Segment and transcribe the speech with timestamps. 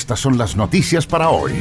[0.00, 1.52] Estas son las noticias para hoy.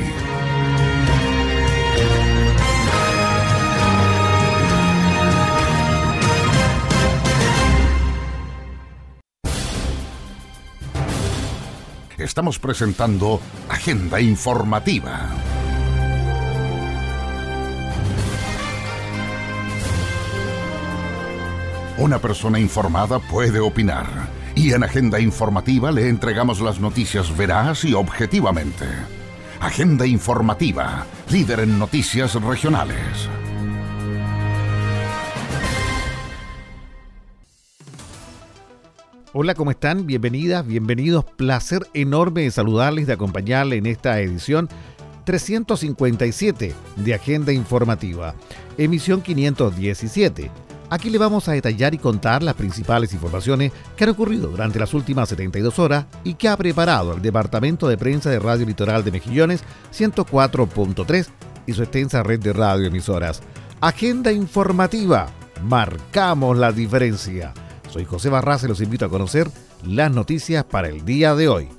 [12.18, 15.31] Estamos presentando Agenda Informativa.
[21.98, 27.94] Una persona informada puede opinar y en Agenda Informativa le entregamos las noticias veraz y
[27.94, 28.86] objetivamente.
[29.62, 33.30] Agenda Informativa, líder en noticias regionales.
[39.32, 40.06] Hola, ¿cómo están?
[40.06, 41.24] Bienvenidas, bienvenidos.
[41.24, 44.68] Placer enorme de saludarles, de acompañarles en esta edición
[45.24, 48.36] 357 de Agenda Informativa,
[48.78, 50.52] emisión 517
[50.92, 54.94] Aquí le vamos a detallar y contar las principales informaciones que han ocurrido durante las
[54.96, 59.12] últimas 72 horas y que ha preparado el Departamento de Prensa de Radio Litoral de
[59.12, 61.28] Mejillones 104.3
[61.68, 63.42] y su extensa red de radioemisoras.
[63.81, 65.28] Agenda informativa.
[65.64, 67.53] Marcamos la diferencia.
[67.92, 69.50] Soy José Barras y los invito a conocer
[69.86, 71.70] las noticias para el día de hoy.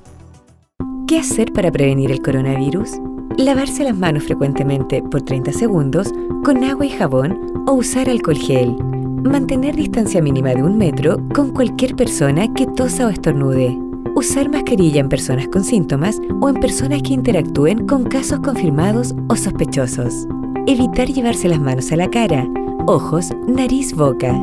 [1.08, 2.90] ¿Qué hacer para prevenir el coronavirus?
[3.36, 6.08] Lavarse las manos frecuentemente por 30 segundos
[6.44, 8.76] con agua y jabón o usar alcohol gel.
[9.22, 13.78] Mantener distancia mínima de un metro con cualquier persona que tosa o estornude.
[14.14, 19.36] Usar mascarilla en personas con síntomas o en personas que interactúen con casos confirmados o
[19.36, 20.26] sospechosos.
[20.66, 22.48] Evitar llevarse las manos a la cara,
[22.86, 24.34] ojos, nariz, boca.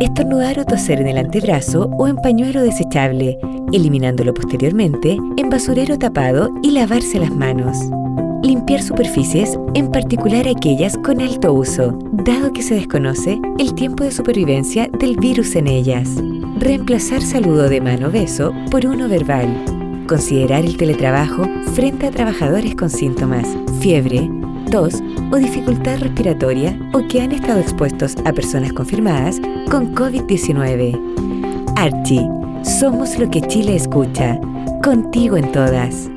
[0.00, 3.38] Estornudar o toser en el antebrazo o en pañuelo desechable,
[3.72, 7.76] eliminándolo posteriormente en basurero tapado y lavarse las manos.
[8.42, 14.12] Limpiar superficies, en particular aquellas con alto uso, dado que se desconoce el tiempo de
[14.12, 16.08] supervivencia del virus en ellas.
[16.58, 19.48] Reemplazar saludo de mano beso por uno verbal.
[20.06, 23.46] Considerar el teletrabajo frente a trabajadores con síntomas,
[23.80, 24.30] fiebre,
[24.70, 31.74] tos o dificultad respiratoria o que han estado expuestos a personas confirmadas con COVID-19.
[31.76, 32.28] Archie,
[32.62, 34.38] somos lo que Chile escucha.
[34.82, 36.08] Contigo en todas.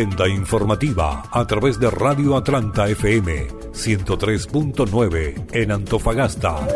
[0.00, 6.66] Agenda informativa a través de Radio Atlanta FM 103.9 en Antofagasta.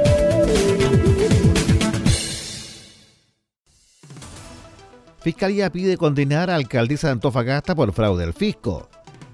[5.22, 8.90] Fiscalía pide condenar a alcaldesa de Antofagasta por fraude al fisco.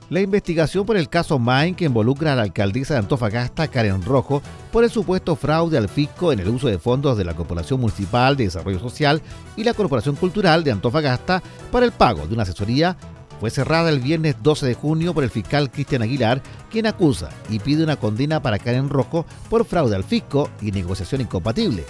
[0.08, 4.40] La investigación por el caso Main que involucra a la alcaldesa de Antofagasta, Karen Rojo,
[4.70, 8.36] por el supuesto fraude al fisco en el uso de fondos de la Corporación Municipal
[8.36, 9.20] de Desarrollo Social
[9.56, 11.42] y la Corporación Cultural de Antofagasta
[11.72, 12.96] para el pago de una asesoría
[13.40, 17.58] fue cerrada el viernes 12 de junio por el fiscal Cristian Aguilar, quien acusa y
[17.58, 21.86] pide una condena para Karen Rojo por fraude al fisco y negociación incompatible.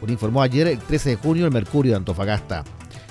[0.00, 2.64] Como informó ayer el 13 de junio el Mercurio de Antofagasta.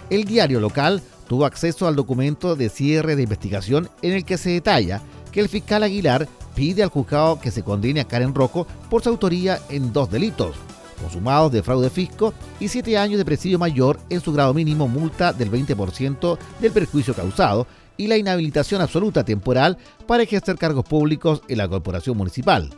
[0.10, 4.50] El diario local tuvo acceso al documento de cierre de investigación en el que se
[4.50, 5.02] detalla
[5.32, 9.10] que el fiscal Aguilar pide al juzgado que se condene a Karen Rojo por su
[9.10, 10.56] autoría en dos delitos,
[11.00, 15.32] consumados de fraude fisco y siete años de presidio mayor en su grado mínimo multa
[15.32, 17.68] del 20% del perjuicio causado
[17.98, 19.78] y la inhabilitación absoluta temporal
[20.08, 22.70] para ejercer cargos públicos en la corporación municipal.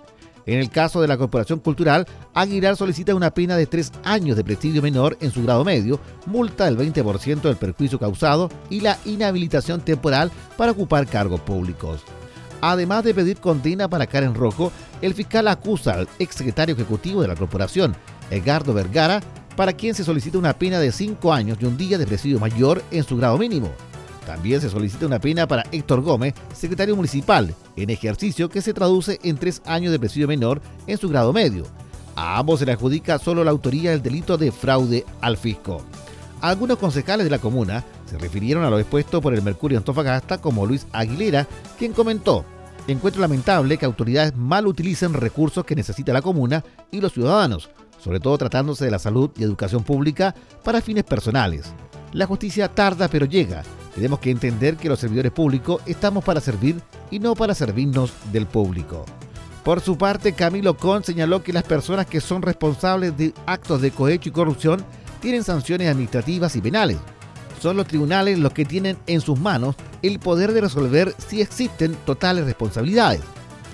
[0.45, 4.43] En el caso de la Corporación Cultural, Aguilar solicita una pena de tres años de
[4.43, 9.81] presidio menor en su grado medio, multa del 20% del perjuicio causado y la inhabilitación
[9.81, 12.01] temporal para ocupar cargos públicos.
[12.61, 17.35] Además de pedir condena para Karen Rojo, el fiscal acusa al exsecretario ejecutivo de la
[17.35, 17.95] corporación,
[18.29, 19.21] Edgardo Vergara,
[19.55, 22.83] para quien se solicita una pena de cinco años y un día de presidio mayor
[22.91, 23.71] en su grado mínimo.
[24.25, 29.19] También se solicita una pena para Héctor Gómez, secretario municipal, en ejercicio que se traduce
[29.23, 31.65] en tres años de presidio menor en su grado medio.
[32.15, 35.83] A ambos se le adjudica solo la autoría del delito de fraude al fisco.
[36.41, 40.65] Algunos concejales de la comuna se refirieron a lo expuesto por el Mercurio Antofagasta como
[40.65, 41.47] Luis Aguilera,
[41.77, 42.45] quien comentó,
[42.87, 47.69] encuentro lamentable que autoridades mal utilicen recursos que necesita la comuna y los ciudadanos,
[48.03, 50.33] sobre todo tratándose de la salud y educación pública
[50.63, 51.73] para fines personales.
[52.13, 53.63] La justicia tarda pero llega
[53.95, 58.45] tenemos que entender que los servidores públicos estamos para servir y no para servirnos del
[58.45, 59.05] público.
[59.63, 63.91] Por su parte, Camilo Con señaló que las personas que son responsables de actos de
[63.91, 64.83] cohecho y corrupción
[65.21, 66.97] tienen sanciones administrativas y penales.
[67.61, 71.95] Son los tribunales los que tienen en sus manos el poder de resolver si existen
[72.05, 73.21] totales responsabilidades.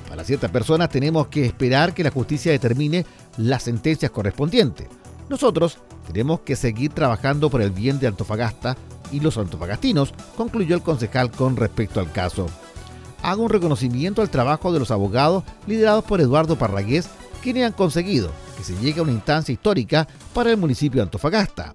[0.07, 3.06] Para ciertas personas tenemos que esperar que la justicia determine
[3.38, 4.88] las sentencias correspondientes.
[5.29, 5.79] Nosotros
[6.12, 8.75] tenemos que seguir trabajando por el bien de Antofagasta
[9.12, 12.48] y los antofagastinos, concluyó el concejal con respecto al caso.
[13.22, 17.10] Hago un reconocimiento al trabajo de los abogados liderados por Eduardo Parragués,
[17.44, 21.74] quienes han conseguido que se llegue a una instancia histórica para el municipio de Antofagasta.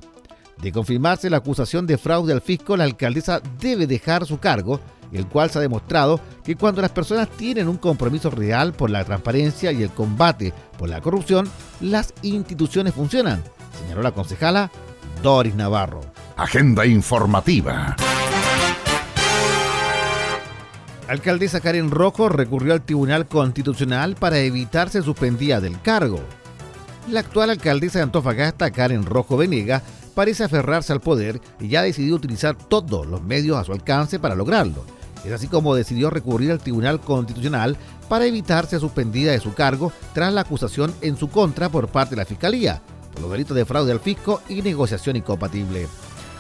[0.61, 4.81] De confirmarse la acusación de fraude al fisco, la alcaldesa debe dejar su cargo,
[5.13, 9.05] el cual se ha demostrado que cuando las personas tienen un compromiso real por la
[9.05, 11.49] transparencia y el combate por la corrupción,
[11.81, 13.43] las instituciones funcionan,
[13.77, 14.71] señaló la concejala
[15.23, 16.01] Doris Navarro.
[16.37, 17.97] Agenda informativa.
[21.09, 26.21] Alcaldesa Karen Rojo recurrió al Tribunal Constitucional para evitar ser suspendida del cargo.
[27.09, 29.83] La actual alcaldesa de Antofagasta, Karen Rojo Venega,
[30.15, 34.19] parece aferrarse al poder y ya ha decidido utilizar todos los medios a su alcance
[34.19, 34.85] para lograrlo.
[35.25, 37.77] Es así como decidió recurrir al Tribunal Constitucional
[38.09, 42.17] para evitar ser suspendida de su cargo tras la acusación en su contra por parte
[42.17, 42.83] de la Fiscalía
[43.21, 45.89] los delitos de fraude al fisco y negociación incompatible.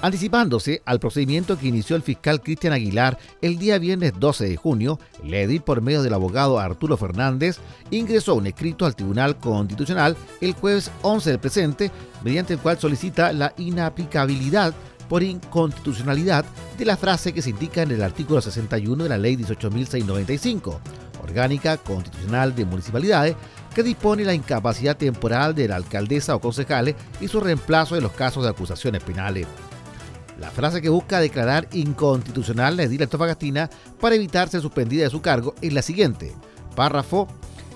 [0.02, 5.00] Anticipándose al procedimiento que inició el fiscal Cristian Aguilar el día viernes 12 de junio,
[5.24, 7.58] edil, por medio del abogado Arturo Fernández,
[7.90, 11.90] ingresó un escrito al Tribunal Constitucional el jueves 11 del presente,
[12.22, 14.74] mediante el cual solicita la inaplicabilidad
[15.08, 16.44] por inconstitucionalidad
[16.76, 20.78] de la frase que se indica en el artículo 61 de la Ley 18.695,
[21.22, 23.36] orgánica constitucional de municipalidades,
[23.76, 28.12] que dispone la incapacidad temporal de la alcaldesa o concejales y su reemplazo en los
[28.12, 29.46] casos de acusaciones penales.
[30.40, 33.68] La frase que busca declarar inconstitucional la edil Antofagastina
[34.00, 36.32] para evitar ser suspendida de su cargo es la siguiente.
[36.74, 37.28] Párrafo.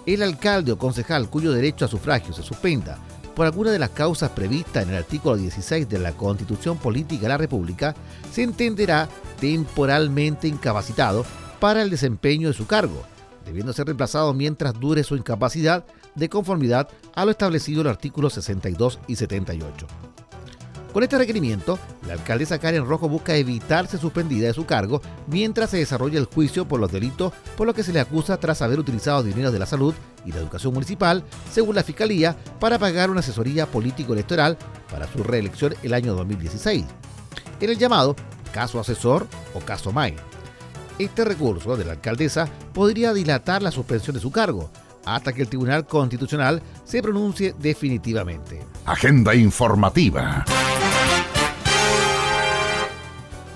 [0.07, 2.99] El alcalde o concejal cuyo derecho a sufragio se suspenda
[3.37, 7.29] por alguna de las causas previstas en el artículo 16 de la Constitución Política de
[7.29, 7.95] la República
[8.33, 9.07] se entenderá
[9.39, 11.27] temporalmente incapacitado
[11.61, 13.03] para el desempeño de su cargo,
[13.45, 15.85] debiendo ser reemplazado mientras dure su incapacidad
[16.15, 19.87] de conformidad a lo establecido en los artículos 62 y 78.
[20.93, 25.77] Con este requerimiento, la alcaldesa Karen Rojo busca evitarse suspendida de su cargo mientras se
[25.77, 29.23] desarrolla el juicio por los delitos por los que se le acusa tras haber utilizado
[29.23, 29.95] dinero de la salud
[30.27, 34.59] y la educación municipal, según la Fiscalía, para pagar una asesoría político-electoral
[34.91, 36.85] para su reelección el año 2016.
[37.61, 38.17] En el llamado
[38.53, 40.17] caso asesor o caso MAI.
[41.01, 44.71] Este recurso de la alcaldesa podría dilatar la suspensión de su cargo,
[45.07, 48.61] hasta que el Tribunal Constitucional se pronuncie definitivamente.
[48.85, 50.45] Agenda informativa.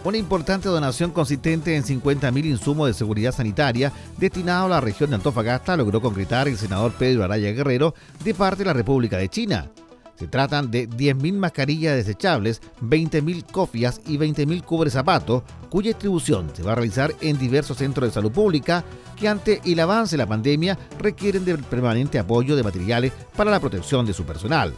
[0.05, 5.17] Una importante donación consistente en 50.000 insumos de seguridad sanitaria destinados a la región de
[5.17, 7.95] Antofagasta logró concretar el senador Pedro Araya Guerrero
[8.25, 9.71] de parte de la República de China.
[10.17, 16.63] Se tratan de 10.000 mascarillas desechables, 20.000 cofias y 20.000 cubres zapatos, cuya distribución se
[16.63, 18.85] va a realizar en diversos centros de salud pública
[19.17, 23.61] que ante el avance de la pandemia requieren del permanente apoyo de materiales para la
[23.61, 24.73] protección de su personal.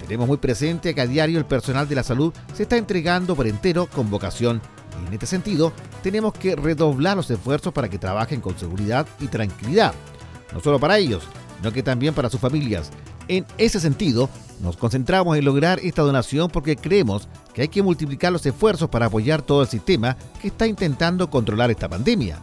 [0.00, 3.46] Tenemos muy presente que a diario el personal de la salud se está entregando por
[3.46, 4.60] entero con vocación
[5.02, 5.72] y en este sentido
[6.02, 9.94] tenemos que redoblar los esfuerzos para que trabajen con seguridad y tranquilidad,
[10.52, 11.24] no solo para ellos,
[11.56, 12.92] sino que también para sus familias.
[13.28, 14.28] En ese sentido,
[14.60, 19.06] nos concentramos en lograr esta donación porque creemos que hay que multiplicar los esfuerzos para
[19.06, 22.38] apoyar todo el sistema que está intentando controlar esta pandemia.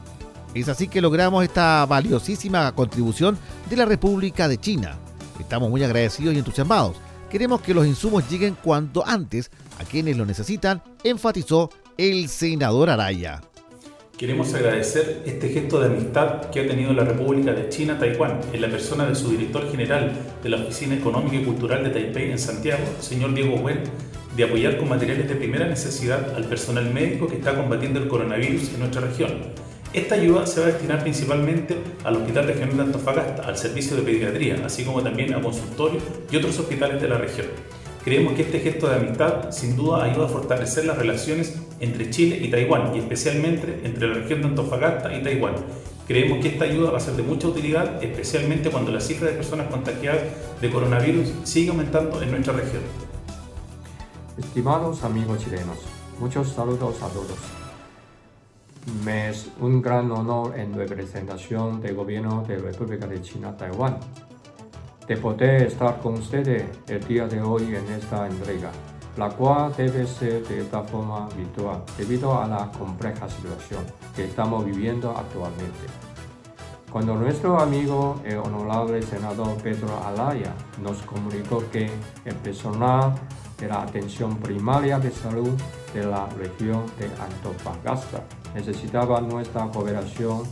[0.53, 3.37] Es así que logramos esta valiosísima contribución
[3.69, 4.97] de la República de China.
[5.39, 6.95] Estamos muy agradecidos y entusiasmados
[7.33, 9.49] Queremos que los insumos lleguen cuanto antes
[9.79, 13.41] a quienes lo necesitan, enfatizó el senador Araya.
[14.23, 18.61] Queremos agradecer este gesto de amistad que ha tenido la República de China Taiwán en
[18.61, 22.39] la persona de su director general de la Oficina Económica y Cultural de Taipei en
[22.39, 23.81] Santiago, señor Diego Wen,
[24.37, 28.73] de apoyar con materiales de primera necesidad al personal médico que está combatiendo el coronavirus
[28.73, 29.29] en nuestra región
[29.93, 34.01] esta ayuda se va a destinar principalmente al Hospital Regional de Antofagasta, al servicio de
[34.01, 36.01] pediatría, así como también a consultorios
[36.31, 37.45] y otros hospitales de la región.
[38.03, 42.37] Creemos que este gesto de amistad sin duda ayuda a fortalecer las relaciones entre Chile
[42.41, 45.55] y Taiwán y especialmente entre la región de Antofagasta y Taiwán.
[46.05, 49.35] Creemos que esta ayuda va a ser de mucha utilidad, especialmente cuando la cifra de
[49.35, 50.21] personas contagiadas
[50.59, 52.83] de coronavirus sigue aumentando en nuestra región.
[54.37, 55.77] Estimados amigos chilenos,
[56.19, 57.37] muchos saludos a todos.
[59.05, 63.97] Me es un gran honor en representación del gobierno de la República de China, Taiwán,
[65.07, 68.71] de poder estar con ustedes el día de hoy en esta entrega.
[69.17, 73.83] la cual debe ser de esta forma virtual debido a la compleja situación
[74.15, 75.85] que estamos viviendo actualmente.
[76.91, 81.89] Cuando nuestro amigo el honorable senador Pedro Alaya nos comunicó que
[82.25, 83.13] el personal
[83.59, 85.51] de la atención primaria de salud
[85.93, 90.43] de la región de Antofagasta necesitaba nuestra cooperación,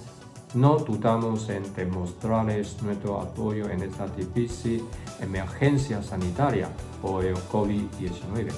[0.53, 4.83] no dudamos en demostrarles nuestro apoyo en esta difícil
[5.21, 6.69] emergencia sanitaria
[7.01, 8.51] por el COVID-19.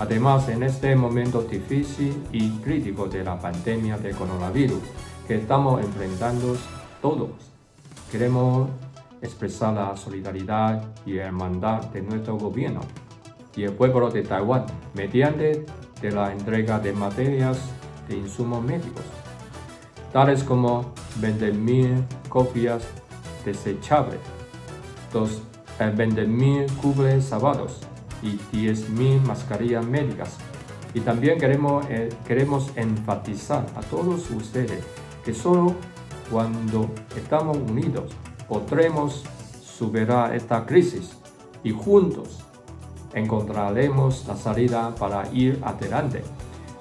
[0.00, 4.82] Además, en este momento difícil y crítico de la pandemia de coronavirus
[5.26, 6.56] que estamos enfrentando
[7.02, 7.30] todos,
[8.10, 8.68] queremos
[9.20, 12.80] expresar la solidaridad y hermandad de nuestro gobierno
[13.56, 15.66] y el pueblo de Taiwán mediante
[16.02, 17.58] la entrega de materias
[18.08, 19.02] de insumos médicos,
[20.12, 22.84] tales como 20.000 copias
[23.44, 24.20] desechables,
[25.12, 27.80] 20.000 cubles sábados
[28.22, 30.36] y 10.000 mascarillas médicas.
[30.94, 34.82] Y también queremos, eh, queremos enfatizar a todos ustedes
[35.24, 35.74] que solo
[36.30, 38.12] cuando estamos unidos
[38.48, 39.24] podremos
[39.62, 41.12] superar esta crisis
[41.62, 42.40] y juntos
[43.14, 46.22] encontraremos la salida para ir adelante.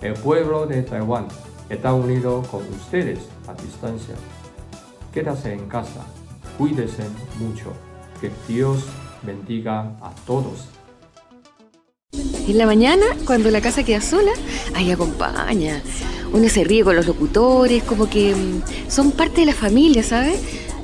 [0.01, 1.27] El pueblo de Taiwán
[1.69, 4.15] está unido con ustedes a distancia.
[5.13, 6.05] Quédase en casa,
[6.57, 7.03] cuídense
[7.39, 7.74] mucho,
[8.21, 8.83] que Dios
[9.24, 10.67] bendiga a todos.
[12.47, 14.31] En la mañana, cuando la casa queda sola,
[14.74, 15.81] ahí acompaña.
[16.31, 20.39] Uno se ríe con los locutores, como que mm, son parte de la familia, ¿sabes?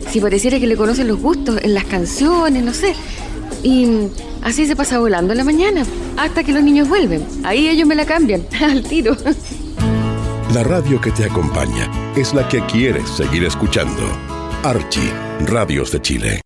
[0.09, 2.95] Si pareciera que le conocen los gustos en las canciones, no sé.
[3.63, 4.09] Y mm,
[4.41, 5.85] así se pasa volando en la mañana,
[6.17, 7.25] hasta que los niños vuelven.
[7.43, 9.15] Ahí ellos me la cambian, al tiro.
[10.53, 14.03] La radio que te acompaña es la que quieres seguir escuchando.
[14.61, 15.11] Archie,
[15.47, 16.41] Radios de Chile.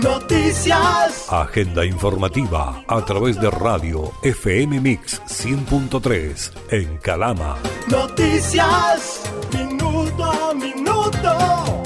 [0.00, 1.26] Noticias.
[1.28, 7.56] Agenda informativa a través de radio FM Mix 100.3 en Calama.
[7.88, 9.22] Noticias.
[9.52, 11.82] Minuto a minuto.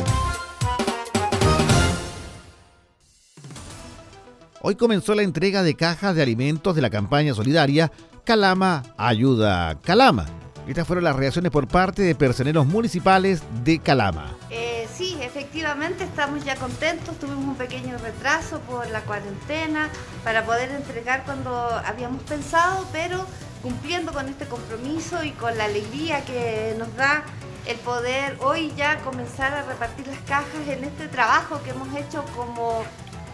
[4.69, 7.93] Hoy comenzó la entrega de cajas de alimentos de la campaña solidaria
[8.27, 10.27] Calama Ayuda Calama.
[10.67, 14.37] Estas fueron las reacciones por parte de personeros municipales de Calama.
[14.51, 17.17] Eh, sí, efectivamente estamos ya contentos.
[17.21, 19.91] Tuvimos un pequeño retraso por la cuarentena
[20.25, 21.53] para poder entregar cuando
[21.87, 23.25] habíamos pensado, pero
[23.63, 27.23] cumpliendo con este compromiso y con la alegría que nos da
[27.67, 32.25] el poder hoy ya comenzar a repartir las cajas en este trabajo que hemos hecho
[32.35, 32.83] como,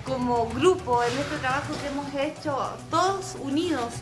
[0.05, 2.59] como grupo, en este trabajo que hemos hecho
[2.91, 3.95] todos unidos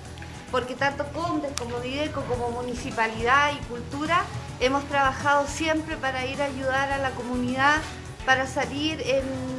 [0.51, 4.25] porque tanto Condes como Dideco, como Municipalidad y Cultura
[4.61, 7.79] hemos trabajado siempre para ir a ayudar a la comunidad,
[8.27, 9.51] para salir en,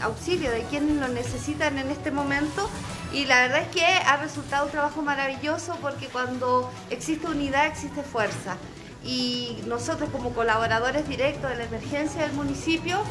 [0.00, 2.70] auxilio de quienes lo necesitan en este momento.
[3.12, 8.02] Y la verdad es que ha resultado un trabajo maravilloso porque cuando existe unidad existe
[8.02, 8.56] fuerza.
[9.04, 13.02] Y nosotros como colaboradores directos de la emergencia del municipio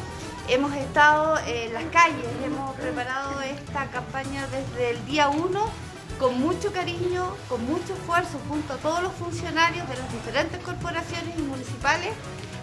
[0.48, 5.87] hemos estado en las calles, hemos preparado esta campaña desde el día 1
[6.18, 11.38] con mucho cariño, con mucho esfuerzo junto a todos los funcionarios de las diferentes corporaciones
[11.38, 12.10] y municipales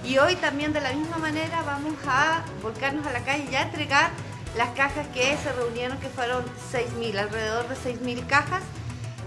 [0.03, 3.63] y hoy también de la misma manera vamos a volcarnos a la calle y a
[3.63, 4.11] entregar
[4.55, 8.63] las cajas que se reunieron, que fueron 6.000, alrededor de 6.000 cajas.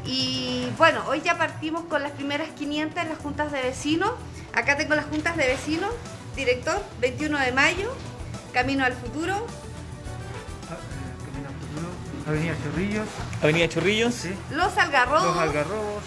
[0.05, 4.13] Y bueno, hoy ya partimos con las primeras 500 en las juntas de vecinos.
[4.55, 5.91] Acá tengo las juntas de vecinos,
[6.35, 7.93] director, 21 de mayo,
[8.53, 9.47] Camino al Futuro,
[12.29, 13.09] Avenida Chorrillos.
[13.43, 14.15] Avenida Chorrillos.
[14.15, 14.35] Sí.
[14.51, 15.25] Los Algarrobos.
[15.25, 16.03] Los Algarrobos,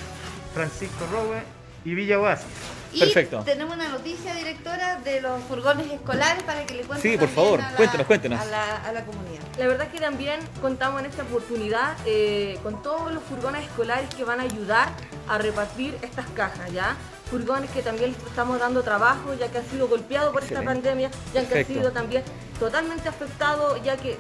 [0.54, 1.42] Francisco Rowe
[1.84, 2.46] y Villa Oasis.
[2.94, 3.42] Y Perfecto.
[3.46, 7.12] tenemos una noticia, directora, de los furgones escolares para que le cuenten.
[7.12, 8.40] Sí, por favor, cuéntenos, cuéntenos.
[8.40, 9.42] A la, comunidad.
[9.58, 14.26] La verdad que también contamos en esta oportunidad eh, con todos los furgones escolares que
[14.26, 14.90] van a ayudar
[15.30, 16.98] a repartir estas cajas, ¿ya?
[17.32, 21.48] furgones que también estamos dando trabajo, ya que han sido golpeados por esta pandemia, ya
[21.48, 22.24] que han sido también
[22.62, 24.20] totalmente afectados, ya que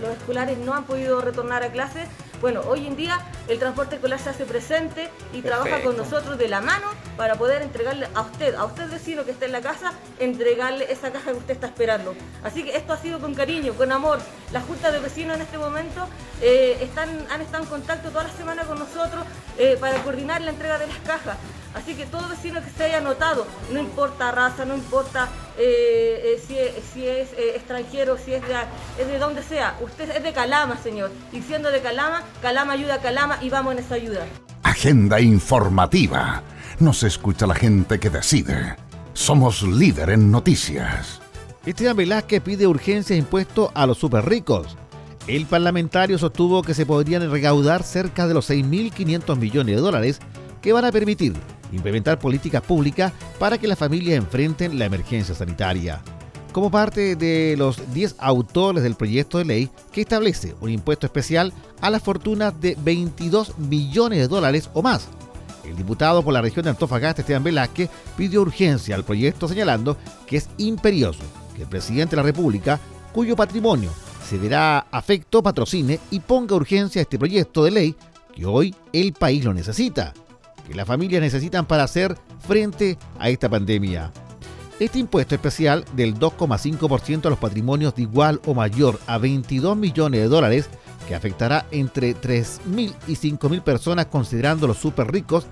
[0.00, 2.08] los escolares no han podido retornar a clases.
[2.40, 6.48] Bueno, hoy en día el transporte escolar se hace presente y trabaja con nosotros de
[6.48, 6.86] la mano
[7.18, 11.12] para poder entregarle a usted, a usted vecino que está en la casa, entregarle esa
[11.12, 12.14] caja que usted está esperando.
[12.42, 14.18] Así que esto ha sido con cariño, con amor.
[14.50, 16.08] La Junta de Vecinos en este momento
[16.40, 19.24] eh, están, han estado en contacto toda la semana con nosotros
[19.58, 21.36] eh, para coordinar la entrega de las cajas.
[21.74, 26.40] Así que todo vecino que se haya anotado, no importa raza, no importa eh, eh,
[26.46, 28.54] si, es eh, extranjero, si es de,
[29.00, 31.10] es de donde sea, usted es de Calama, señor.
[31.32, 34.26] Y siendo de Calama, Calama ayuda a Calama y vamos en esa ayuda.
[34.62, 36.42] Agenda informativa.
[36.78, 38.76] Nos escucha la gente que decide.
[39.14, 41.20] Somos líder en noticias.
[41.66, 44.76] Esteban Velázquez pide urgencia impuesto a los super ricos.
[45.26, 50.20] El parlamentario sostuvo que se podrían recaudar cerca de los 6.500 millones de dólares
[50.62, 51.34] que van a permitir
[51.72, 56.00] implementar políticas públicas para que las familias enfrenten la emergencia sanitaria.
[56.52, 61.52] Como parte de los 10 autores del proyecto de ley que establece un impuesto especial
[61.80, 65.08] a las fortunas de 22 millones de dólares o más.
[65.64, 69.96] El diputado por la región de Antofagasta, Esteban Velázquez, pidió urgencia al proyecto señalando
[70.26, 71.22] que es imperioso
[71.54, 72.80] que el presidente de la República,
[73.12, 73.90] cuyo patrimonio
[74.26, 77.96] se verá afecto, patrocine y ponga urgencia a este proyecto de ley
[78.34, 80.14] que hoy el país lo necesita,
[80.68, 84.12] que las familias necesitan para hacer frente a esta pandemia.
[84.78, 90.20] Este impuesto especial del 2,5% a los patrimonios de igual o mayor a 22 millones
[90.20, 90.68] de dólares,
[91.08, 95.46] que afectará entre 3.000 y 5.000 personas considerando los ricos,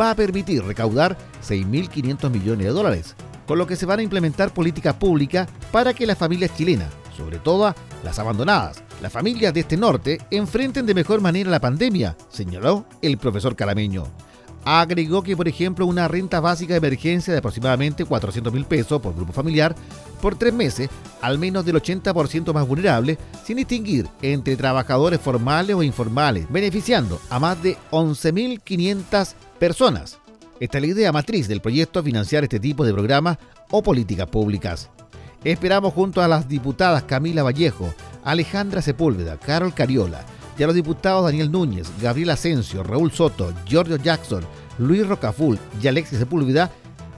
[0.00, 3.14] va a permitir recaudar 6.500 millones de dólares,
[3.46, 7.38] con lo que se van a implementar políticas públicas para que las familias chilenas sobre
[7.38, 12.86] todo las abandonadas, las familias de este norte, enfrenten de mejor manera la pandemia, señaló
[13.00, 14.04] el profesor Calameño.
[14.64, 19.14] Agregó que, por ejemplo, una renta básica de emergencia de aproximadamente 400 mil pesos por
[19.14, 19.74] grupo familiar
[20.20, 20.88] por tres meses,
[21.20, 27.40] al menos del 80% más vulnerable, sin distinguir entre trabajadores formales o informales, beneficiando a
[27.40, 30.18] más de 11.500 personas.
[30.60, 33.38] Esta es la idea matriz del proyecto financiar este tipo de programas
[33.70, 34.90] o políticas públicas.
[35.42, 37.92] Esperamos junto a las diputadas Camila Vallejo,
[38.22, 40.24] Alejandra Sepúlveda, Carol Cariola
[40.58, 44.44] y a los diputados Daniel Núñez, Gabriel Asensio, Raúl Soto, Giorgio Jackson,
[44.78, 46.70] Luis Rocaful y Alexis Sepúlveda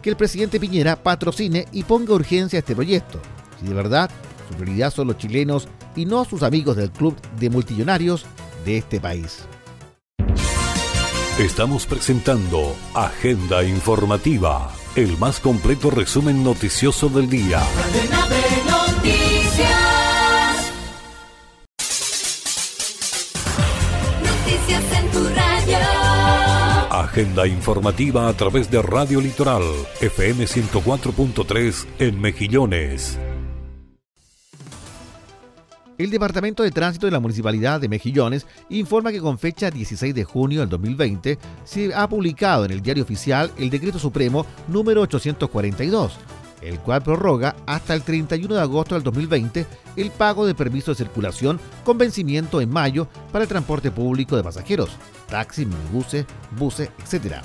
[0.03, 3.21] que el presidente Piñera patrocine y ponga urgencia a este proyecto.
[3.61, 4.11] Si de verdad
[4.49, 8.27] su prioridad son los chilenos y no sus amigos del club de multillonarios
[8.65, 9.45] de este país.
[11.39, 17.61] Estamos presentando Agenda Informativa el más completo resumen noticioso del día.
[27.15, 29.63] Agenda informativa a través de Radio Litoral,
[30.01, 33.21] FM 104.3 en Mejillones.
[35.97, 40.25] El Departamento de Tránsito de la Municipalidad de Mejillones informa que con fecha 16 de
[40.25, 46.19] junio del 2020 se ha publicado en el Diario Oficial el Decreto Supremo número 842,
[46.65, 50.97] el cual prorroga hasta el 31 de agosto del 2020 el pago de permiso de
[50.97, 54.91] circulación con vencimiento en mayo para el transporte público de pasajeros,
[55.29, 56.27] taxis, minibuses,
[56.59, 57.37] buses, etc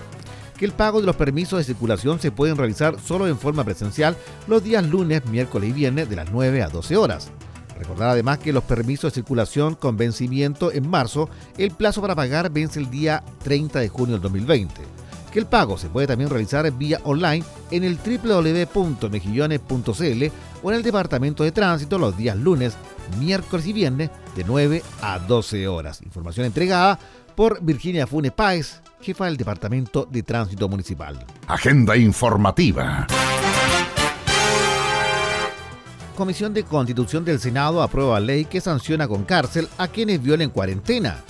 [0.60, 4.18] que el pago de los permisos de circulación se pueden realizar solo en forma presencial
[4.46, 7.32] los días lunes, miércoles y viernes de las 9 a 12 horas.
[7.78, 12.52] Recordar además que los permisos de circulación con vencimiento en marzo, el plazo para pagar
[12.52, 14.82] vence el día 30 de junio del 2020.
[15.32, 20.24] Que el pago se puede también realizar vía online en el www.mejillones.cl
[20.64, 22.76] o en el Departamento de Tránsito los días lunes,
[23.20, 26.02] miércoles y viernes de 9 a 12 horas.
[26.02, 26.98] Información entregada
[27.36, 31.24] por Virginia Funes Páez, jefa del Departamento de Tránsito Municipal.
[31.48, 33.06] Agenda informativa.
[36.20, 41.24] Comisión de Constitución del Senado aprueba ley que sanciona con cárcel a quienes violen cuarentena.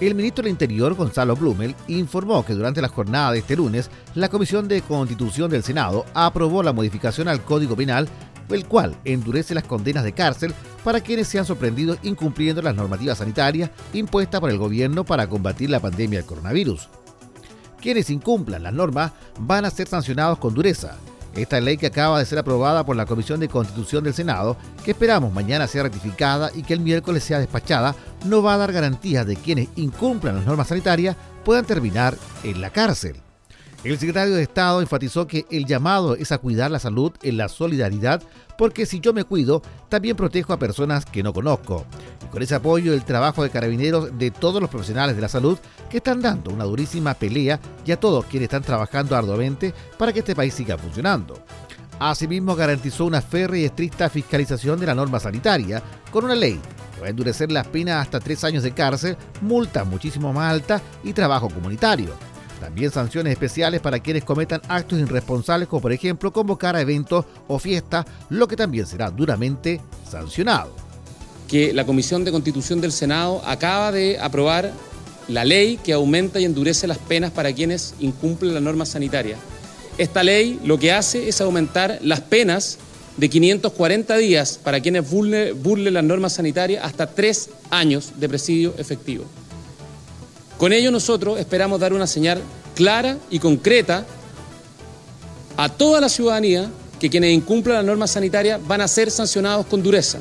[0.00, 4.30] El ministro del Interior, Gonzalo Blumel, informó que durante la jornada de este lunes, la
[4.30, 8.08] Comisión de Constitución del Senado aprobó la modificación al Código Penal,
[8.48, 13.70] el cual endurece las condenas de cárcel para quienes sean sorprendidos incumpliendo las normativas sanitarias
[13.92, 16.88] impuestas por el gobierno para combatir la pandemia del coronavirus.
[17.78, 20.96] Quienes incumplan las normas van a ser sancionados con dureza,
[21.34, 24.92] esta ley que acaba de ser aprobada por la Comisión de Constitución del Senado, que
[24.92, 29.26] esperamos mañana sea ratificada y que el miércoles sea despachada, no va a dar garantías
[29.26, 33.16] de quienes incumplan las normas sanitarias puedan terminar en la cárcel.
[33.82, 37.48] El secretario de Estado enfatizó que el llamado es a cuidar la salud en la
[37.48, 38.22] solidaridad,
[38.58, 41.86] porque si yo me cuido, también protejo a personas que no conozco.
[42.22, 45.58] Y con ese apoyo, el trabajo de carabineros de todos los profesionales de la salud
[45.88, 50.18] que están dando una durísima pelea y a todos quienes están trabajando arduamente para que
[50.18, 51.42] este país siga funcionando.
[51.98, 56.60] Asimismo, garantizó una férrea y estricta fiscalización de la norma sanitaria con una ley
[56.94, 60.82] que va a endurecer las penas hasta tres años de cárcel, multa muchísimo más alta
[61.02, 62.29] y trabajo comunitario
[62.60, 67.58] también sanciones especiales para quienes cometan actos irresponsables como por ejemplo convocar a eventos o
[67.58, 70.72] fiestas, lo que también será duramente sancionado.
[71.48, 74.72] Que la Comisión de Constitución del Senado acaba de aprobar
[75.26, 79.36] la ley que aumenta y endurece las penas para quienes incumplen la norma sanitaria.
[79.98, 82.78] Esta ley lo que hace es aumentar las penas
[83.16, 89.24] de 540 días para quienes burlen las normas sanitarias hasta tres años de presidio efectivo.
[90.60, 92.42] Con ello nosotros esperamos dar una señal
[92.74, 94.04] clara y concreta
[95.56, 96.70] a toda la ciudadanía
[97.00, 100.18] que quienes incumplan las normas sanitarias van a ser sancionados con dureza.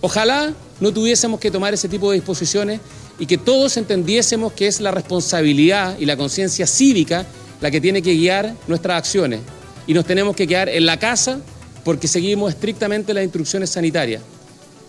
[0.00, 2.80] Ojalá no tuviésemos que tomar ese tipo de disposiciones
[3.16, 7.24] y que todos entendiésemos que es la responsabilidad y la conciencia cívica
[7.60, 9.42] la que tiene que guiar nuestras acciones.
[9.86, 11.38] Y nos tenemos que quedar en la casa
[11.84, 14.22] porque seguimos estrictamente las instrucciones sanitarias.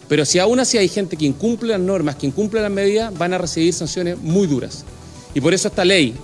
[0.08, 3.34] Pero si aún así hay gente que incumple las normas, que incumple las medidas, van
[3.34, 4.86] a recibir sanciones muy duras.
[5.34, 6.16] Y por eso esta ley,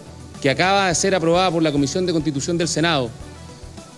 [0.42, 3.10] que acaba de ser aprobada por la Comisión de Constitución del Senado,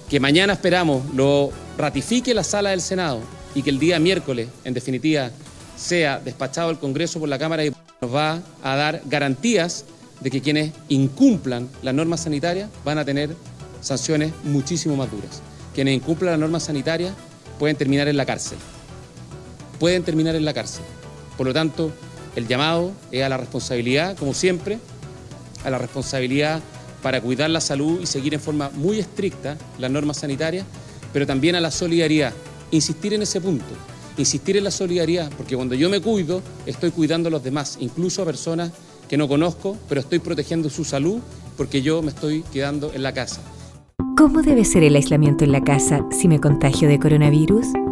[0.10, 3.20] que mañana esperamos lo ratifique la sala del Senado
[3.56, 5.32] y que el día miércoles, en definitiva,
[5.76, 9.86] sea despachado el Congreso por la Cámara y nos va a dar garantías
[10.22, 13.36] de que quienes incumplan las normas sanitarias van a tener
[13.82, 15.42] sanciones muchísimo más duras.
[15.74, 17.14] Quienes incumplan las normas sanitarias
[17.60, 18.58] pueden terminar en la cárcel.
[19.80, 20.84] Pueden terminar en la cárcel.
[21.38, 21.92] Por lo tanto,
[22.36, 24.80] el llamado es a la responsabilidad, como siempre,
[25.64, 26.62] a la responsabilidad
[27.02, 30.66] para cuidar la salud y seguir en forma muy estricta las normas sanitarias,
[31.12, 32.34] pero también a la solidaridad.
[32.72, 33.66] Insistir en ese punto,
[34.18, 38.22] insistir en la solidaridad, porque cuando yo me cuido, estoy cuidando a los demás, incluso
[38.24, 38.72] a personas
[39.08, 41.20] que no conozco, pero estoy protegiendo su salud
[41.58, 43.42] porque yo me estoy quedando en la casa.
[44.18, 47.83] ¿Cómo debe ser el aislamiento en la casa si me contagio de coronavirus?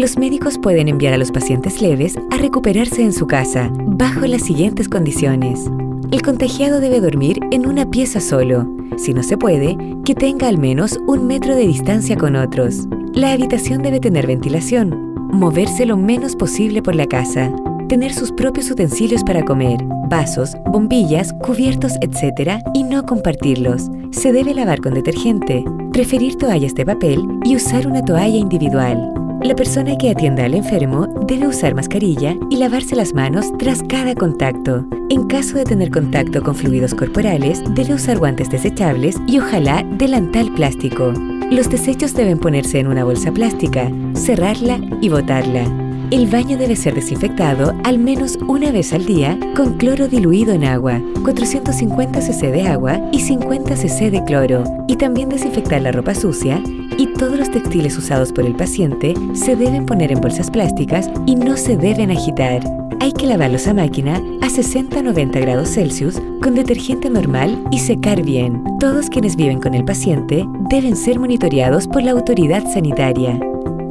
[0.00, 4.40] Los médicos pueden enviar a los pacientes leves a recuperarse en su casa bajo las
[4.40, 5.70] siguientes condiciones.
[6.10, 8.66] El contagiado debe dormir en una pieza solo.
[8.96, 12.86] Si no se puede, que tenga al menos un metro de distancia con otros.
[13.12, 14.88] La habitación debe tener ventilación,
[15.34, 17.52] moverse lo menos posible por la casa,
[17.86, 22.62] tener sus propios utensilios para comer, vasos, bombillas, cubiertos, etc.
[22.72, 23.90] y no compartirlos.
[24.12, 29.12] Se debe lavar con detergente, preferir toallas de papel y usar una toalla individual.
[29.42, 34.14] La persona que atienda al enfermo debe usar mascarilla y lavarse las manos tras cada
[34.14, 34.84] contacto.
[35.08, 40.52] En caso de tener contacto con fluidos corporales, debe usar guantes desechables y ojalá delantal
[40.52, 41.14] plástico.
[41.50, 45.64] Los desechos deben ponerse en una bolsa plástica, cerrarla y botarla.
[46.10, 50.64] El baño debe ser desinfectado al menos una vez al día con cloro diluido en
[50.64, 56.14] agua, 450 cc de agua y 50 cc de cloro, y también desinfectar la ropa
[56.14, 56.62] sucia
[56.98, 61.36] y todos los textiles usados por el paciente se deben poner en bolsas plásticas y
[61.36, 62.62] no se deben agitar.
[63.00, 68.62] Hay que lavarlos a máquina a 60-90 grados Celsius con detergente normal y secar bien.
[68.78, 73.40] Todos quienes viven con el paciente deben ser monitoreados por la autoridad sanitaria.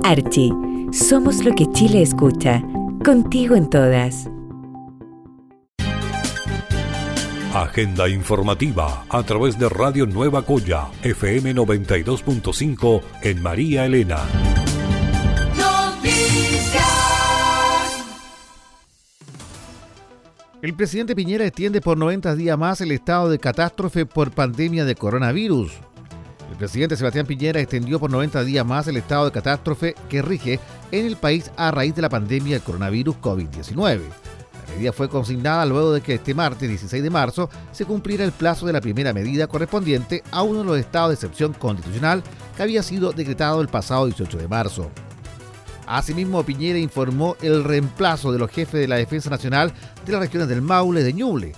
[0.04, 0.54] Archie,
[0.92, 2.64] somos lo que Chile escucha.
[3.04, 4.30] Contigo en todas.
[7.54, 14.20] Agenda informativa a través de Radio Nueva Coya, FM 92.5 en María Elena.
[20.62, 24.94] El presidente Piñera extiende por 90 días más el estado de catástrofe por pandemia de
[24.94, 25.72] coronavirus.
[26.52, 30.60] El presidente Sebastián Piñera extendió por 90 días más el estado de catástrofe que rige
[30.92, 34.29] en el país a raíz de la pandemia del coronavirus COVID-19.
[34.80, 38.66] Medida fue consignada luego de que este martes 16 de marzo se cumpliera el plazo
[38.66, 42.24] de la primera medida correspondiente a uno de los estados de excepción constitucional
[42.56, 44.90] que había sido decretado el pasado 18 de marzo.
[45.86, 49.74] Asimismo, Piñera informó el reemplazo de los jefes de la Defensa Nacional
[50.06, 51.52] de las regiones del Maule de Ñuble,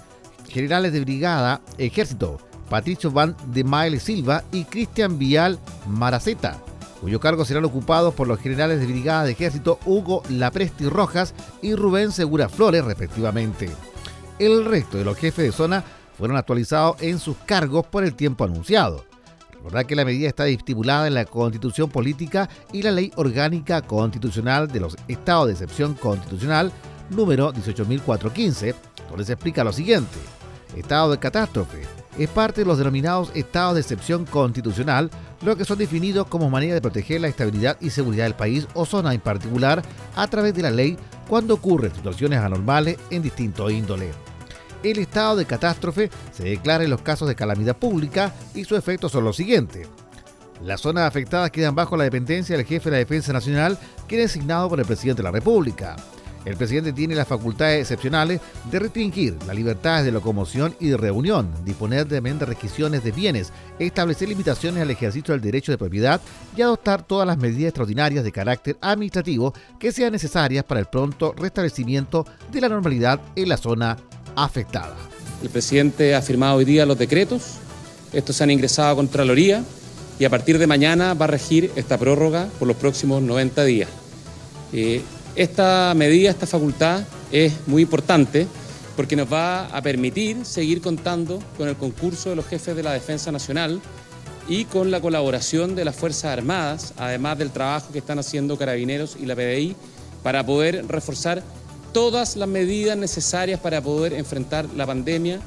[0.50, 2.40] generales de brigada Ejército,
[2.72, 6.58] Patricio Van de Mael Silva y Cristian Vial Maraceta,
[7.02, 11.74] cuyo cargo serán ocupados por los generales de brigada de ejército Hugo Lapresti Rojas y
[11.74, 13.70] Rubén Segura Flores, respectivamente.
[14.38, 15.84] El resto de los jefes de zona
[16.18, 19.04] fueron actualizados en sus cargos por el tiempo anunciado.
[19.52, 24.68] Recordar que la medida está estipulada en la Constitución Política y la Ley Orgánica Constitucional
[24.68, 26.72] de los Estados de Excepción Constitucional
[27.10, 28.76] número 18.415,
[29.10, 30.18] donde se explica lo siguiente.
[30.76, 35.10] Estado de catástrofe es parte de los denominados estados de excepción constitucional,
[35.42, 38.86] lo que son definidos como manera de proteger la estabilidad y seguridad del país o
[38.86, 39.82] zona en particular
[40.16, 40.98] a través de la ley
[41.28, 44.12] cuando ocurren situaciones anormales en distinto índole.
[44.84, 49.12] El estado de catástrofe se declara en los casos de calamidad pública y sus efectos
[49.12, 49.88] son los siguientes.
[50.64, 54.34] Las zonas afectadas quedan bajo la dependencia del jefe de la Defensa Nacional, quien es
[54.34, 55.96] designado por el presidente de la República.
[56.44, 61.50] El presidente tiene las facultades excepcionales de restringir las libertades de locomoción y de reunión,
[61.64, 66.20] disponer de restricciones de bienes, establecer limitaciones al ejercicio del derecho de propiedad
[66.56, 71.34] y adoptar todas las medidas extraordinarias de carácter administrativo que sean necesarias para el pronto
[71.38, 73.98] restablecimiento de la normalidad en la zona
[74.36, 74.96] afectada.
[75.44, 77.58] El presidente ha firmado hoy día los decretos,
[78.14, 79.64] estos se han ingresado a Contraloría
[80.20, 83.90] y a partir de mañana va a regir esta prórroga por los próximos 90 días.
[84.74, 85.02] Eh,
[85.36, 88.48] esta medida, esta facultad es muy importante
[88.96, 92.94] porque nos va a permitir seguir contando con el concurso de los jefes de la
[92.94, 93.82] Defensa Nacional
[94.48, 99.16] y con la colaboración de las Fuerzas Armadas, además del trabajo que están haciendo Carabineros
[99.20, 99.76] y la PDI,
[100.24, 101.42] para poder reforzar
[101.94, 105.40] todas las medidas necesarias para poder enfrentar la pandemia,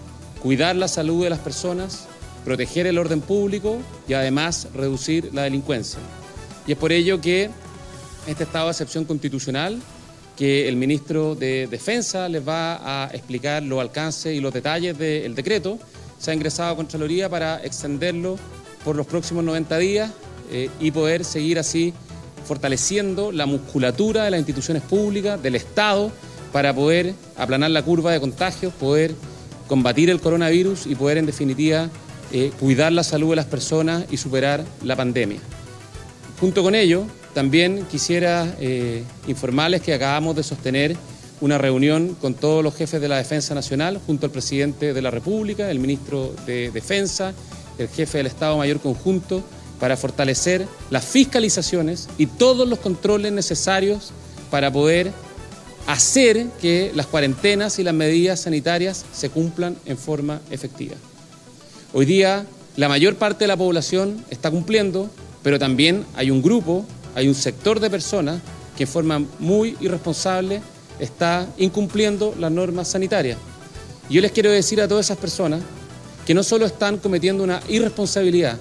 [0.43, 2.07] cuidar la salud de las personas,
[2.45, 5.99] proteger el orden público y además reducir la delincuencia.
[6.67, 7.51] Y es por ello que
[8.27, 9.81] este estado de excepción constitucional,
[10.37, 15.35] que el ministro de Defensa les va a explicar los alcances y los detalles del
[15.35, 15.79] decreto,
[16.19, 18.39] se ha ingresado a Contraloría para extenderlo
[18.85, 20.11] por los próximos 90 días
[20.51, 21.93] eh, y poder seguir así
[22.45, 26.11] fortaleciendo la musculatura de las instituciones públicas, del Estado,
[26.53, 29.15] para poder aplanar la curva de contagios, poder
[29.67, 31.89] combatir el coronavirus y poder en definitiva
[32.33, 35.41] eh, cuidar la salud de las personas y superar la pandemia.
[36.45, 40.95] Junto con ello, también quisiera eh, informarles que acabamos de sostener
[41.41, 45.11] una reunión con todos los jefes de la Defensa Nacional, junto al presidente de la
[45.11, 47.33] República, el ministro de Defensa,
[47.79, 49.43] el jefe del Estado Mayor Conjunto,
[49.81, 54.13] para fortalecer las fiscalizaciones y todos los controles necesarios
[54.51, 55.13] para poder
[55.87, 60.97] hacer que las cuarentenas y las medidas sanitarias se cumplan en forma efectiva.
[61.95, 62.45] Hoy día
[62.77, 65.09] la mayor parte de la población está cumpliendo,
[65.45, 68.41] pero también hay un grupo, hay un sector de personas
[68.77, 70.61] que en forma muy irresponsable
[70.99, 73.39] está incumpliendo las normas sanitarias.
[74.09, 75.63] Y yo les quiero decir a todas esas personas
[76.27, 78.59] que no solo están cometiendo una irresponsabilidad,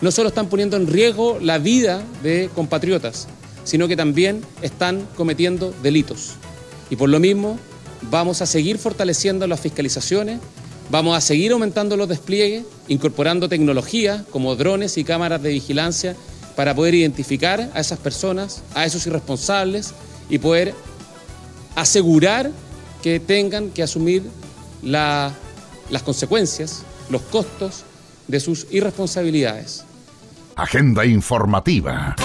[0.00, 3.28] no solo están poniendo en riesgo la vida de compatriotas,
[3.62, 6.32] sino que también están cometiendo delitos.
[6.90, 7.56] Y por lo mismo
[8.10, 10.40] vamos a seguir fortaleciendo las fiscalizaciones,
[10.90, 16.16] vamos a seguir aumentando los despliegues, incorporando tecnología como drones y cámaras de vigilancia
[16.54, 19.94] para poder identificar a esas personas, a esos irresponsables
[20.28, 20.74] y poder
[21.74, 22.50] asegurar
[23.02, 24.22] que tengan que asumir
[24.82, 25.32] las
[26.04, 27.84] consecuencias, los costos
[28.26, 29.84] de sus irresponsabilidades.
[30.56, 32.16] Agenda informativa.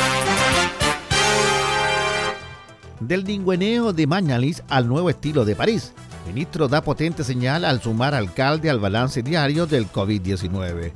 [2.99, 5.91] Del lingüeneo de Mañalis al nuevo estilo de París.
[6.25, 10.91] Ministro da potente señal al sumar alcalde al balance diario del COVID-19.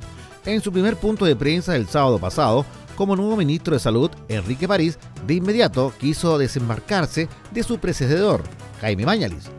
[0.46, 4.66] En su primer punto de prensa el sábado pasado, como nuevo ministro de Salud, Enrique
[4.66, 8.42] París de inmediato quiso desembarcarse de su precededor,
[8.80, 9.50] Jaime Mañalis.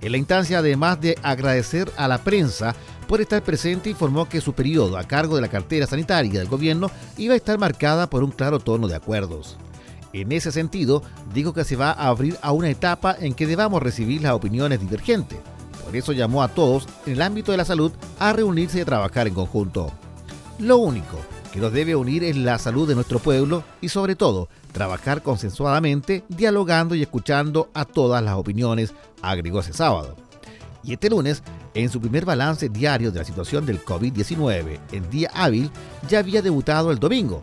[0.00, 2.74] En la instancia, además de agradecer a la prensa
[3.06, 6.90] por estar presente, informó que su periodo a cargo de la cartera sanitaria del gobierno
[7.16, 9.56] iba a estar marcada por un claro tono de acuerdos.
[10.16, 11.02] En ese sentido,
[11.34, 14.80] dijo que se va a abrir a una etapa en que debamos recibir las opiniones
[14.80, 15.38] divergentes.
[15.84, 18.86] Por eso llamó a todos en el ámbito de la salud a reunirse y a
[18.86, 19.92] trabajar en conjunto.
[20.58, 21.18] Lo único
[21.52, 26.24] que nos debe unir es la salud de nuestro pueblo y sobre todo trabajar consensuadamente,
[26.30, 30.16] dialogando y escuchando a todas las opiniones, agregó ese sábado.
[30.82, 31.42] Y este lunes,
[31.74, 35.70] en su primer balance diario de la situación del COVID-19 en día hábil,
[36.08, 37.42] ya había debutado el domingo,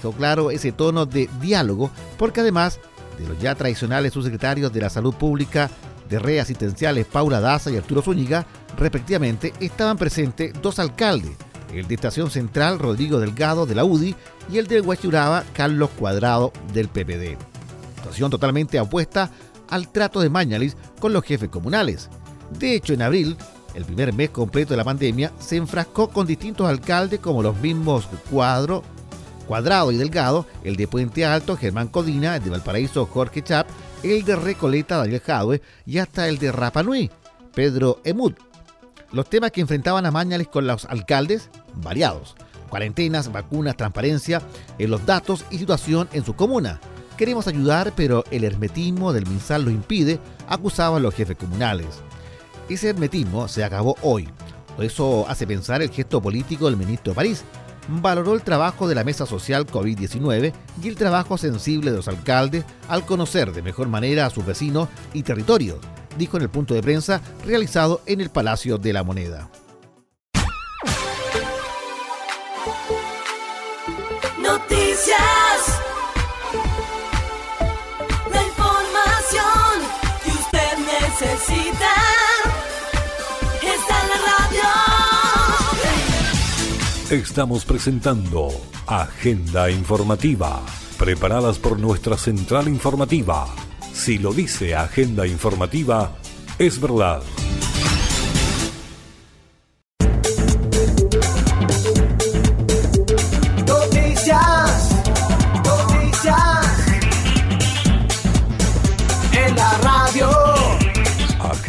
[0.00, 2.80] dejó claro ese tono de diálogo porque además
[3.18, 5.70] de los ya tradicionales subsecretarios de la Salud Pública
[6.08, 11.32] de Red Asistenciales Paula Daza y Arturo Zúñiga, respectivamente, estaban presentes dos alcaldes,
[11.72, 14.16] el de Estación Central Rodrigo Delgado de la UDI
[14.50, 17.38] y el de Guachuraba Carlos Cuadrado del PPD.
[17.96, 19.30] Situación totalmente opuesta
[19.68, 22.08] al trato de Mañalis con los jefes comunales.
[22.58, 23.36] De hecho, en abril,
[23.74, 28.08] el primer mes completo de la pandemia, se enfrascó con distintos alcaldes como los mismos
[28.30, 28.82] Cuadro,
[29.50, 33.66] Cuadrado y Delgado, el de Puente Alto, Germán Codina, el de Valparaíso, Jorge Chap,
[34.04, 37.10] el de Recoleta, Daniel Jadwe, y hasta el de Rapanui,
[37.52, 38.38] Pedro Emut.
[39.10, 41.50] Los temas que enfrentaban a Mañales con los alcaldes,
[41.82, 42.36] variados.
[42.68, 44.40] Cuarentenas, vacunas, transparencia
[44.78, 46.78] en los datos y situación en su comuna.
[47.16, 51.88] Queremos ayudar, pero el hermetismo del MinSal lo impide, acusaban los jefes comunales.
[52.68, 54.28] Ese hermetismo se acabó hoy.
[54.78, 57.44] Eso hace pensar el gesto político del ministro de París,
[57.90, 62.64] valoró el trabajo de la Mesa Social COVID-19 y el trabajo sensible de los alcaldes
[62.88, 65.80] al conocer de mejor manera a sus vecinos y territorio,
[66.16, 69.50] dijo en el punto de prensa realizado en el Palacio de la Moneda.
[74.38, 75.49] Noticias.
[87.10, 88.50] Estamos presentando
[88.86, 90.64] Agenda Informativa,
[90.96, 93.48] preparadas por nuestra central informativa.
[93.92, 96.12] Si lo dice Agenda Informativa,
[96.56, 97.20] es verdad.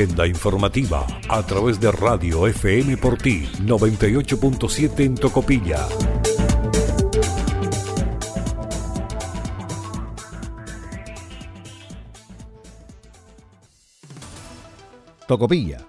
[0.01, 5.87] Agenda informativa a través de Radio FM por ti 98.7 en Tocopilla.
[15.27, 15.85] Tocopilla.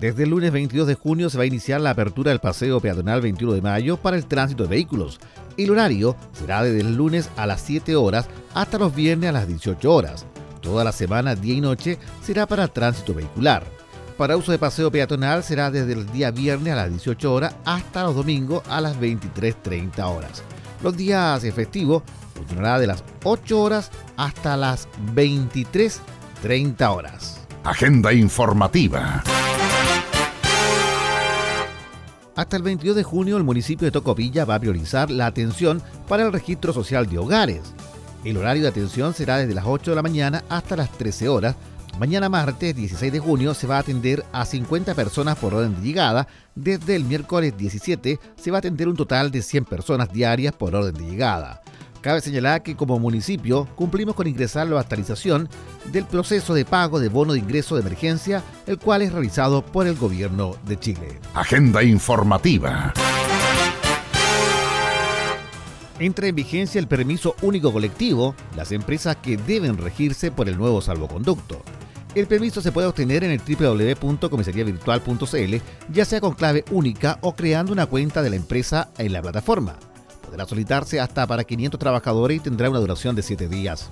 [0.00, 3.20] Desde el lunes 22 de junio se va a iniciar la apertura del paseo peatonal
[3.20, 5.20] 21 de mayo para el tránsito de vehículos.
[5.58, 9.46] El horario será desde el lunes a las 7 horas hasta los viernes a las
[9.46, 10.24] 18 horas.
[10.64, 13.64] Toda la semana, día y noche, será para tránsito vehicular.
[14.16, 18.02] Para uso de paseo peatonal será desde el día viernes a las 18 horas hasta
[18.04, 20.42] los domingos a las 23.30 horas.
[20.82, 22.02] Los días festivos
[22.34, 27.40] funcionará de las 8 horas hasta las 23.30 horas.
[27.64, 29.22] Agenda informativa.
[32.36, 36.24] Hasta el 22 de junio el municipio de Tocopilla va a priorizar la atención para
[36.24, 37.74] el registro social de hogares.
[38.24, 41.56] El horario de atención será desde las 8 de la mañana hasta las 13 horas.
[41.98, 45.82] Mañana martes 16 de junio se va a atender a 50 personas por orden de
[45.82, 46.26] llegada.
[46.54, 50.74] Desde el miércoles 17 se va a atender un total de 100 personas diarias por
[50.74, 51.62] orden de llegada.
[52.00, 55.48] Cabe señalar que como municipio cumplimos con ingresar la actualización
[55.92, 59.86] del proceso de pago de bono de ingreso de emergencia, el cual es realizado por
[59.86, 61.20] el gobierno de Chile.
[61.34, 62.92] Agenda informativa.
[65.98, 70.80] Entra en vigencia el permiso único colectivo, las empresas que deben regirse por el nuevo
[70.80, 71.62] salvoconducto.
[72.16, 75.56] El permiso se puede obtener en el www.comisariavirtual.cl,
[75.92, 79.76] ya sea con clave única o creando una cuenta de la empresa en la plataforma.
[80.24, 83.90] Podrá solicitarse hasta para 500 trabajadores y tendrá una duración de 7 días.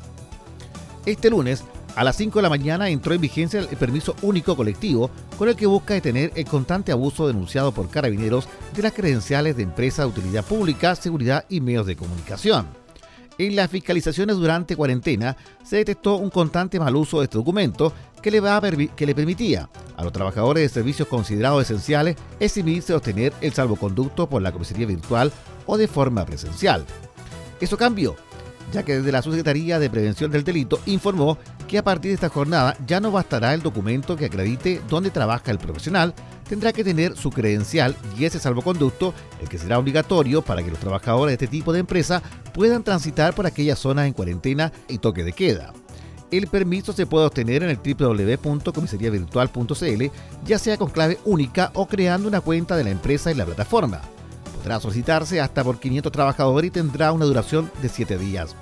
[1.04, 5.10] Este lunes, a las 5 de la mañana, entró en vigencia el permiso único colectivo
[5.38, 9.62] con el que busca detener el constante abuso denunciado por carabineros de las credenciales de
[9.64, 12.66] empresas de utilidad pública, seguridad y medios de comunicación.
[13.38, 18.30] En las fiscalizaciones durante cuarentena se detectó un constante mal uso de este documento que
[18.30, 24.42] le, permitía a los trabajadores de servicios considerados esenciales exhibirse a obtener el salvoconducto por
[24.42, 25.32] la comisaría virtual
[25.66, 26.84] o de forma presencial.
[27.60, 28.16] Eso cambió,
[28.72, 32.28] ya que desde la Subsecretaría de Prevención del Delito informó que a partir de esta
[32.28, 36.14] jornada ya no bastará el documento que acredite dónde trabaja el profesional,
[36.48, 40.78] tendrá que tener su credencial y ese salvoconducto, el que será obligatorio para que los
[40.78, 42.22] trabajadores de este tipo de empresa
[42.52, 45.72] puedan transitar por aquellas zonas en cuarentena y toque de queda.
[46.30, 50.04] El permiso se puede obtener en el www.comisariavirtual.cl,
[50.46, 54.00] ya sea con clave única o creando una cuenta de la empresa en la plataforma.
[54.62, 58.54] Podrá solicitarse hasta por 500 trabajadores y tendrá una duración de 7 días.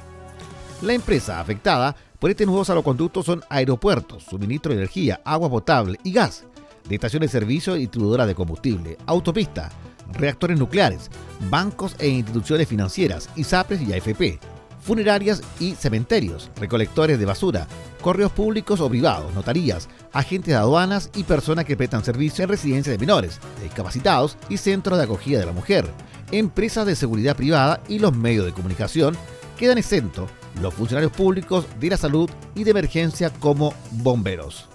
[0.80, 6.12] La empresa afectada por este nuevo salvoconducto son aeropuertos, suministro de energía, agua potable y
[6.12, 6.44] gas,
[6.88, 9.70] de estaciones de servicio y distribuidoras de combustible, autopista,
[10.14, 11.10] reactores nucleares,
[11.50, 14.40] bancos e instituciones financieras, ISAPRES y AFP,
[14.80, 17.66] funerarias y cementerios, recolectores de basura,
[18.00, 22.92] correos públicos o privados, notarías, agentes de aduanas y personas que prestan servicio en residencias
[22.92, 25.86] de menores, discapacitados y centros de acogida de la mujer,
[26.32, 29.16] empresas de seguridad privada y los medios de comunicación
[29.58, 34.69] quedan exentos los funcionarios públicos de la salud y de emergencia como bomberos.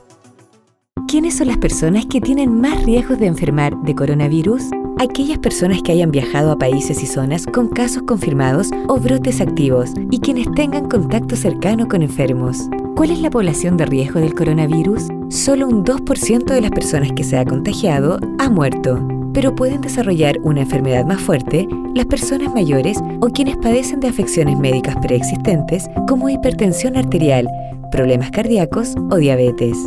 [1.16, 4.64] ¿Quiénes son las personas que tienen más riesgos de enfermar de coronavirus?
[4.98, 9.92] Aquellas personas que hayan viajado a países y zonas con casos confirmados o brotes activos
[10.10, 12.58] y quienes tengan contacto cercano con enfermos.
[12.96, 15.04] ¿Cuál es la población de riesgo del coronavirus?
[15.30, 19.00] Solo un 2% de las personas que se ha contagiado ha muerto,
[19.34, 24.58] pero pueden desarrollar una enfermedad más fuerte las personas mayores o quienes padecen de afecciones
[24.58, 27.48] médicas preexistentes como hipertensión arterial,
[27.90, 29.78] problemas cardíacos o diabetes.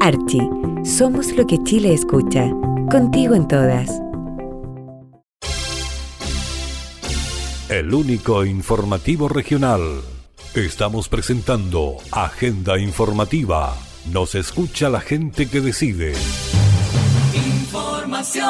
[0.00, 0.48] Archie,
[0.84, 2.50] somos lo que Chile escucha.
[2.90, 3.90] Contigo en todas.
[7.68, 9.80] El único informativo regional.
[10.54, 13.74] Estamos presentando Agenda Informativa.
[14.12, 16.12] Nos escucha la gente que decide.
[17.34, 18.42] Información.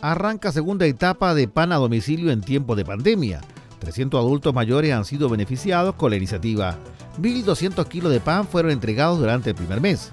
[0.00, 3.40] Arranca segunda etapa de pan a domicilio en tiempo de pandemia.
[3.80, 6.78] 300 adultos mayores han sido beneficiados con la iniciativa.
[7.20, 10.10] 1.200 kilos de pan fueron entregados durante el primer mes.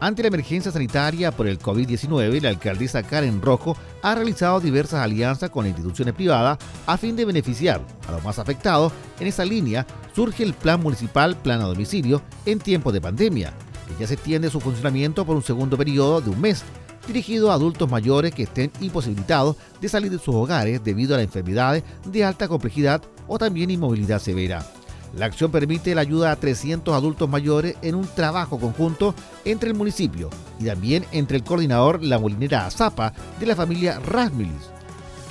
[0.00, 5.50] Ante la emergencia sanitaria por el COVID-19, la alcaldesa Karen Rojo ha realizado diversas alianzas
[5.50, 8.92] con instituciones privadas a fin de beneficiar a los más afectados.
[9.18, 13.54] En esa línea surge el Plan Municipal Plan a Domicilio en tiempos de pandemia,
[13.88, 16.64] que ya se extiende su funcionamiento por un segundo periodo de un mes,
[17.06, 21.26] dirigido a adultos mayores que estén imposibilitados de salir de sus hogares debido a las
[21.26, 24.66] enfermedades de alta complejidad o también inmovilidad severa.
[25.16, 29.76] La acción permite la ayuda a 300 adultos mayores en un trabajo conjunto entre el
[29.76, 34.70] municipio y también entre el coordinador La Molinera Azapa de la familia Rasmilis,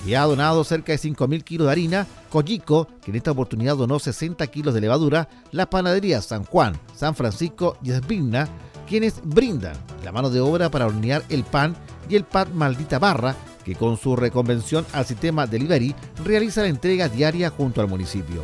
[0.05, 3.99] que ha donado cerca de 5.000 kilos de harina, Coyico, que en esta oportunidad donó
[3.99, 8.47] 60 kilos de levadura, la panadería San Juan, San Francisco y Esbigna,
[8.87, 11.75] quienes brindan la mano de obra para hornear el pan
[12.09, 17.09] y el pan Maldita Barra, que con su reconvención al sistema Delivery realiza la entrega
[17.09, 18.43] diaria junto al municipio.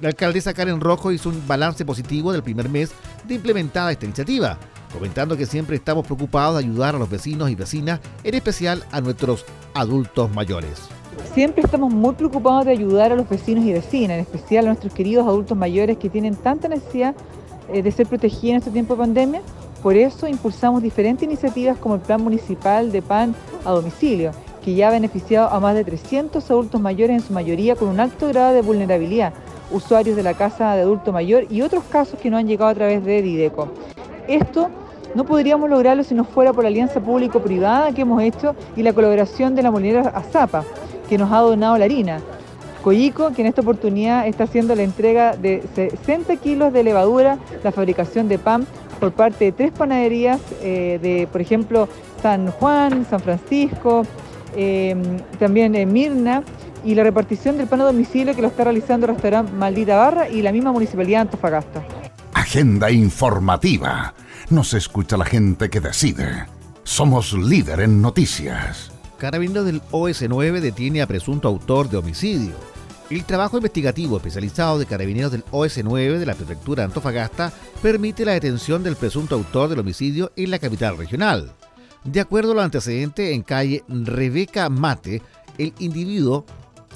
[0.00, 2.92] La alcaldesa Karen Rojo hizo un balance positivo del primer mes
[3.26, 4.58] de implementada esta iniciativa,
[4.92, 9.00] comentando que siempre estamos preocupados de ayudar a los vecinos y vecinas, en especial a
[9.00, 10.82] nuestros adultos mayores.
[11.32, 14.92] Siempre estamos muy preocupados de ayudar a los vecinos y vecinas, en especial a nuestros
[14.92, 17.14] queridos adultos mayores que tienen tanta necesidad
[17.72, 19.40] eh, de ser protegidos en este tiempo de pandemia.
[19.82, 23.34] Por eso impulsamos diferentes iniciativas como el Plan Municipal de PAN
[23.64, 24.32] a domicilio,
[24.62, 28.00] que ya ha beneficiado a más de 300 adultos mayores, en su mayoría con un
[28.00, 29.32] alto grado de vulnerabilidad,
[29.70, 32.74] usuarios de la Casa de Adulto Mayor y otros casos que no han llegado a
[32.74, 33.68] través de Dideco.
[34.28, 34.70] Esto
[35.14, 38.92] no podríamos lograrlo si no fuera por la alianza público-privada que hemos hecho y la
[38.92, 40.64] colaboración de la molinera Azapa,
[41.08, 42.20] que nos ha donado la harina.
[42.82, 47.72] Coyico, que en esta oportunidad está haciendo la entrega de 60 kilos de levadura, la
[47.72, 48.66] fabricación de pan
[49.00, 51.88] por parte de tres panaderías eh, de, por ejemplo,
[52.22, 54.04] San Juan, San Francisco,
[54.54, 54.94] eh,
[55.38, 56.42] también en Mirna,
[56.86, 60.28] y la repartición del pan a domicilio que lo está realizando el restaurante Maldita Barra
[60.28, 61.84] y la misma municipalidad de Antofagasta.
[62.32, 64.14] Agenda informativa.
[64.50, 66.46] Nos escucha la gente que decide.
[66.84, 68.92] Somos líder en noticias.
[69.18, 72.54] Carabinero del OS9 detiene a presunto autor de homicidio.
[73.10, 78.32] El trabajo investigativo especializado de carabineros del OS9 de la prefectura de Antofagasta permite la
[78.32, 81.52] detención del presunto autor del homicidio en la capital regional.
[82.04, 85.22] De acuerdo a los antecedentes, en calle Rebeca Mate,
[85.58, 86.46] el individuo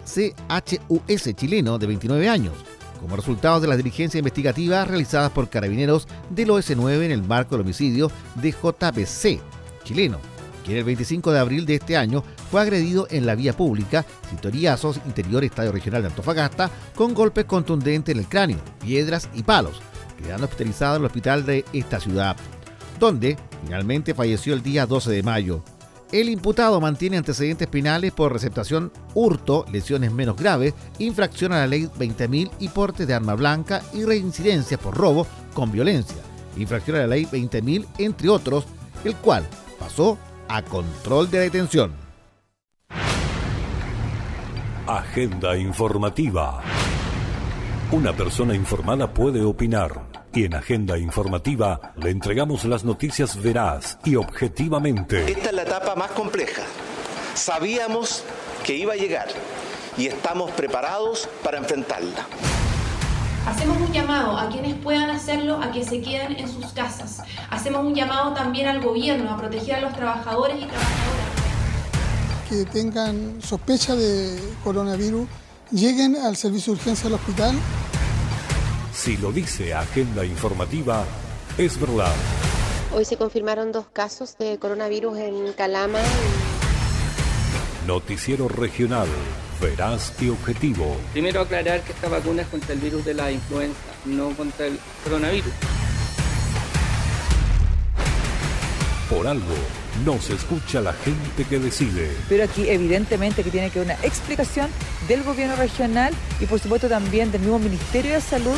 [0.04, 2.54] CHUS chileno de 29 años,
[3.00, 7.64] como resultado de las diligencias investigativas realizadas por carabineros del OS9 en el marco del
[7.64, 9.40] homicidio de JPC
[9.84, 10.18] chileno,
[10.64, 15.00] quien el 25 de abril de este año fue agredido en la vía pública, Cintoríazos,
[15.06, 19.80] interior Estadio Regional de Antofagasta, con golpes contundentes en el cráneo, piedras y palos,
[20.22, 22.36] quedando hospitalizado en el hospital de esta ciudad,
[22.98, 25.62] donde finalmente falleció el día 12 de mayo.
[26.12, 31.84] El imputado mantiene antecedentes penales por receptación, hurto, lesiones menos graves, infracción a la ley
[31.84, 36.16] 20.000 y porte de arma blanca y reincidencia por robo con violencia,
[36.56, 38.66] infracción a la ley 20.000 entre otros,
[39.04, 39.46] el cual
[39.78, 41.92] pasó a control de detención.
[44.88, 46.60] Agenda informativa.
[47.92, 54.16] Una persona informada puede opinar y en Agenda Informativa le entregamos las noticias veraz y
[54.16, 55.30] objetivamente.
[55.30, 56.62] Esta es la etapa más compleja.
[57.34, 58.24] Sabíamos
[58.64, 59.28] que iba a llegar
[59.96, 62.26] y estamos preparados para enfrentarla.
[63.46, 67.22] Hacemos un llamado a quienes puedan hacerlo a que se queden en sus casas.
[67.48, 71.30] Hacemos un llamado también al gobierno a proteger a los trabajadores y trabajadoras.
[72.48, 75.26] Que tengan sospecha de coronavirus
[75.70, 77.54] lleguen al servicio de urgencia del hospital
[79.00, 81.06] si lo dice Agenda Informativa,
[81.56, 82.12] es verdad.
[82.94, 86.00] Hoy se confirmaron dos casos de coronavirus en Calama.
[87.86, 89.08] Noticiero regional,
[89.58, 90.98] veraz y objetivo.
[91.12, 94.78] Primero aclarar que esta vacuna es contra el virus de la influenza, no contra el
[95.02, 95.52] coronavirus.
[99.08, 99.54] Por algo,
[100.04, 102.16] no se escucha la gente que decide.
[102.28, 104.68] Pero aquí evidentemente que tiene que haber una explicación
[105.08, 108.56] del gobierno regional y por supuesto también del mismo Ministerio de Salud.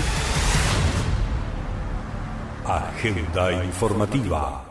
[2.64, 4.64] Agenda informativa.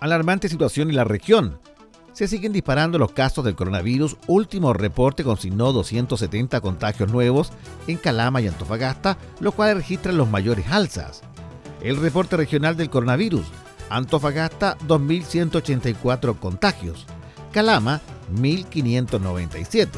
[0.00, 1.58] Alarmante situación en la región.
[2.12, 4.18] Se siguen disparando los casos del coronavirus.
[4.26, 7.52] Último reporte consignó 270 contagios nuevos
[7.86, 11.22] en Calama y Antofagasta, los cuales registran los mayores alzas.
[11.80, 13.46] El reporte regional del coronavirus.
[13.92, 17.06] Antofagasta 2.184 contagios.
[17.52, 18.00] Calama
[18.34, 19.88] 1.597.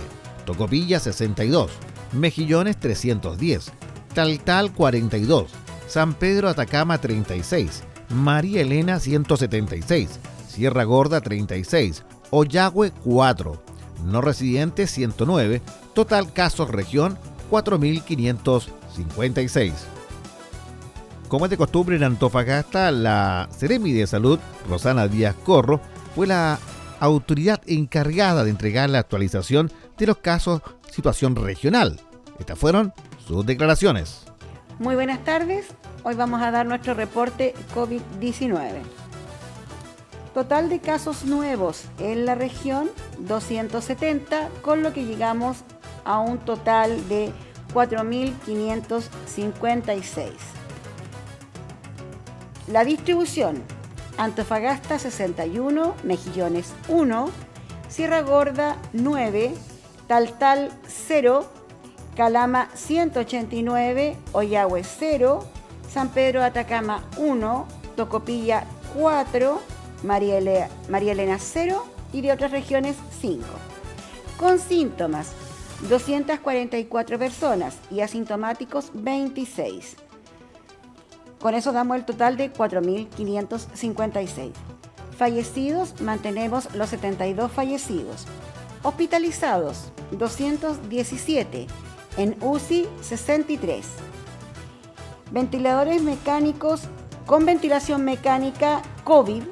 [0.45, 1.71] Tocopilla 62.
[2.13, 3.71] Mejillones 310.
[4.13, 5.53] Taltal 42.
[5.87, 7.85] San Pedro Atacama 36.
[8.09, 10.19] María Elena 176.
[10.49, 12.03] Sierra Gorda 36.
[12.31, 13.63] Oyagüe 4.
[14.07, 15.63] No residentes 109.
[15.95, 17.17] Total casos región
[17.49, 19.73] 4.556.
[21.35, 25.81] Como es de costumbre en Antofagasta, la Ceremi de Salud, Rosana Díaz Corro,
[26.15, 26.61] fue la
[27.01, 31.99] autoridad encargada de entregar la actualización de los casos situación regional.
[32.39, 32.93] Estas fueron
[33.27, 34.27] sus declaraciones.
[34.79, 35.67] Muy buenas tardes.
[36.05, 38.71] Hoy vamos a dar nuestro reporte COVID-19.
[40.35, 45.65] Total de casos nuevos en la región 270, con lo que llegamos
[46.05, 47.33] a un total de
[47.75, 50.55] 4.556.
[52.67, 53.63] La distribución,
[54.17, 57.29] Antofagasta 61, Mejillones 1,
[57.91, 59.53] Sierra Gorda 9,
[60.07, 61.47] Taltal 0,
[62.17, 65.45] Calama 189, Oyagüe 0,
[65.93, 68.65] San Pedro Atacama 1, Tocopilla
[68.97, 69.61] 4,
[70.03, 71.85] María Elena, María Elena 0
[72.15, 73.45] y de otras regiones 5.
[74.39, 75.33] Con síntomas,
[75.91, 79.97] 244 personas y asintomáticos 26.
[81.45, 84.53] Con eso damos el total de 4.556.
[85.15, 88.25] Fallecidos, mantenemos los 72 fallecidos.
[88.83, 91.67] Hospitalizados, 217.
[92.17, 93.85] En UCI, 63.
[95.33, 96.85] Ventiladores mecánicos
[97.27, 99.43] con ventilación mecánica COVID,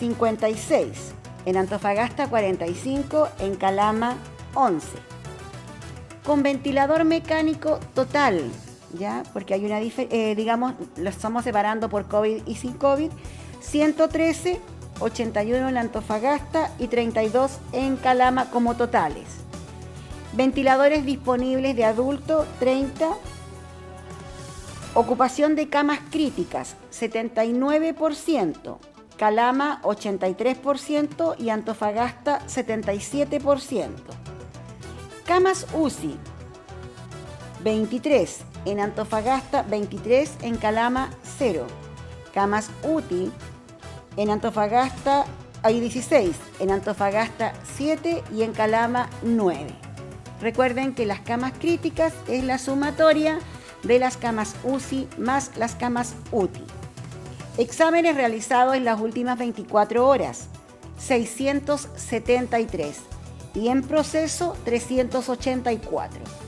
[0.00, 1.12] 56.
[1.44, 3.28] En Antofagasta, 45.
[3.40, 4.16] En Calama,
[4.54, 4.88] 11.
[6.24, 8.50] Con ventilador mecánico total,
[8.94, 9.22] ¿ya?
[9.32, 13.10] Porque hay una diferencia, digamos, lo estamos separando por COVID y sin COVID.
[13.60, 14.60] 113,
[15.00, 19.26] 81 en Antofagasta y 32 en Calama como totales.
[20.32, 23.10] Ventiladores disponibles de adulto, 30.
[24.94, 28.78] Ocupación de camas críticas, 79%.
[29.16, 33.90] Calama, 83% y Antofagasta, 77%.
[35.24, 36.16] Camas UCI,
[37.64, 38.40] 23.
[38.68, 40.30] En Antofagasta, 23.
[40.42, 41.08] En Calama,
[41.38, 41.66] 0.
[42.34, 43.32] Camas UTI,
[44.18, 45.24] en Antofagasta
[45.62, 46.36] hay 16.
[46.60, 48.22] En Antofagasta, 7.
[48.30, 49.68] Y en Calama, 9.
[50.42, 53.38] Recuerden que las camas críticas es la sumatoria
[53.84, 56.66] de las camas UCI más las camas UTI.
[57.56, 60.48] Exámenes realizados en las últimas 24 horas,
[60.98, 62.98] 673
[63.54, 66.47] y en proceso 384.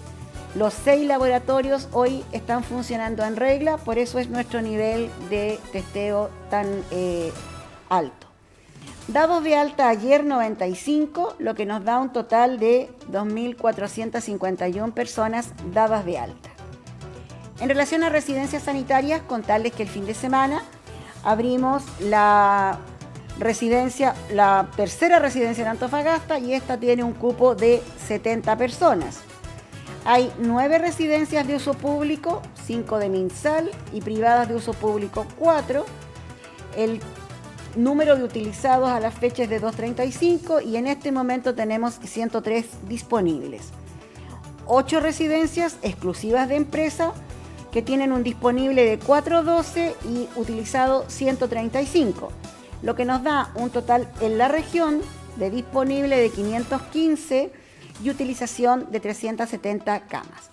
[0.56, 6.28] Los seis laboratorios hoy están funcionando en regla, por eso es nuestro nivel de testeo
[6.50, 7.32] tan eh,
[7.88, 8.26] alto.
[9.06, 16.04] Dados de alta ayer 95, lo que nos da un total de 2.451 personas dadas
[16.04, 16.50] de alta.
[17.60, 20.64] En relación a residencias sanitarias, contarles que el fin de semana
[21.22, 22.78] abrimos la
[23.38, 29.29] residencia, la tercera residencia en Antofagasta y esta tiene un cupo de 70 personas.
[30.04, 35.84] Hay nueve residencias de uso público, cinco de MinSal y privadas de uso público, cuatro.
[36.76, 37.00] El
[37.76, 42.88] número de utilizados a la fecha es de 235 y en este momento tenemos 103
[42.88, 43.68] disponibles.
[44.66, 47.12] Ocho residencias exclusivas de empresa
[47.72, 52.30] que tienen un disponible de 412 y utilizado 135
[52.82, 55.00] lo que nos da un total en la región
[55.36, 57.52] de disponible de 515
[58.02, 60.50] y utilización de 370 camas.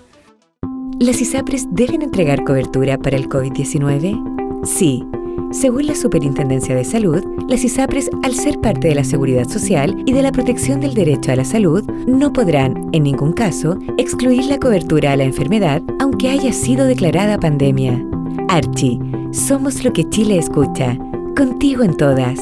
[1.00, 4.66] ¿Las ISAPRES deben entregar cobertura para el COVID-19?
[4.66, 5.04] Sí.
[5.52, 10.14] Según la Superintendencia de Salud, las ISAPRES, al ser parte de la seguridad social y
[10.14, 14.58] de la protección del derecho a la salud, no podrán, en ningún caso, excluir la
[14.58, 18.04] cobertura a la enfermedad aunque haya sido declarada pandemia.
[18.50, 19.00] Archie,
[19.32, 20.98] somos lo que Chile escucha.
[21.36, 22.40] Contigo en todas.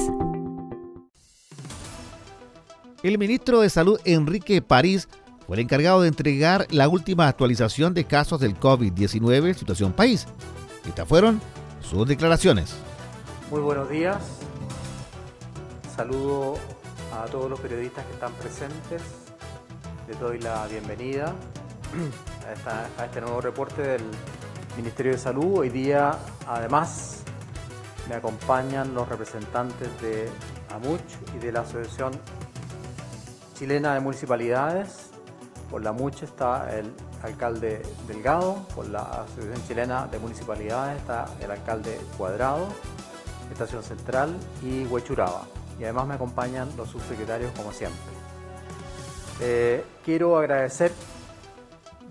[3.05, 5.07] El ministro de Salud Enrique París
[5.45, 10.25] fue el encargado de entregar la última actualización de casos del COVID-19 en situación país.
[10.87, 11.39] Estas fueron
[11.81, 12.75] sus declaraciones.
[13.51, 14.17] Muy buenos días.
[15.95, 16.55] Saludo
[17.13, 19.03] a todos los periodistas que están presentes.
[20.07, 21.35] Les doy la bienvenida
[22.65, 24.01] a, a este nuevo reporte del
[24.77, 25.59] Ministerio de Salud.
[25.59, 27.21] Hoy día, además,
[28.09, 30.27] me acompañan los representantes de
[30.73, 32.11] AMUCH y de la Asociación
[33.55, 35.11] Chilena de Municipalidades.
[35.71, 36.93] Por la AMUCH está el
[37.23, 42.67] alcalde Delgado, por la Asociación Chilena de Municipalidades está el alcalde Cuadrado,
[43.51, 45.47] Estación Central y Huechuraba.
[45.79, 47.99] Y además me acompañan los subsecretarios como siempre.
[49.41, 50.91] Eh, quiero agradecer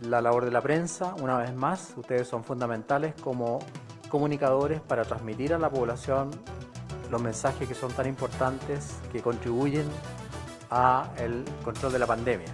[0.02, 3.60] la labor de la prensa, una vez más, ustedes son fundamentales como
[4.08, 6.30] comunicadores para transmitir a la población
[7.10, 9.86] los mensajes que son tan importantes que contribuyen
[10.74, 12.48] a el control de la pandemia.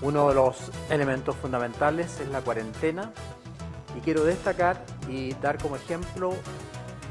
[0.00, 3.12] Uno de los elementos fundamentales es la cuarentena
[3.96, 6.32] y quiero destacar y dar como ejemplo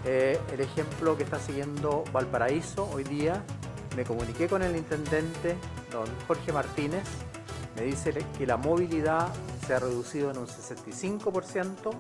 [0.06, 3.44] eh, el ejemplo que está siguiendo Valparaíso hoy día.
[3.96, 5.56] Me comuniqué con el intendente,
[5.92, 7.04] don Jorge Martínez,
[7.76, 9.28] me dice que la movilidad
[9.66, 11.92] se ha reducido en un 65%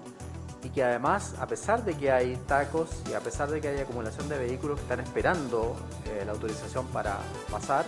[0.63, 3.79] y que además, a pesar de que hay tacos y a pesar de que hay
[3.79, 5.75] acumulación de vehículos que están esperando
[6.05, 7.19] eh, la autorización para
[7.51, 7.85] pasar,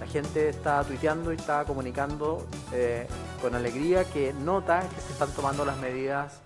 [0.00, 3.06] la gente está tuiteando y está comunicando eh,
[3.42, 6.40] con alegría que nota que se están tomando las medidas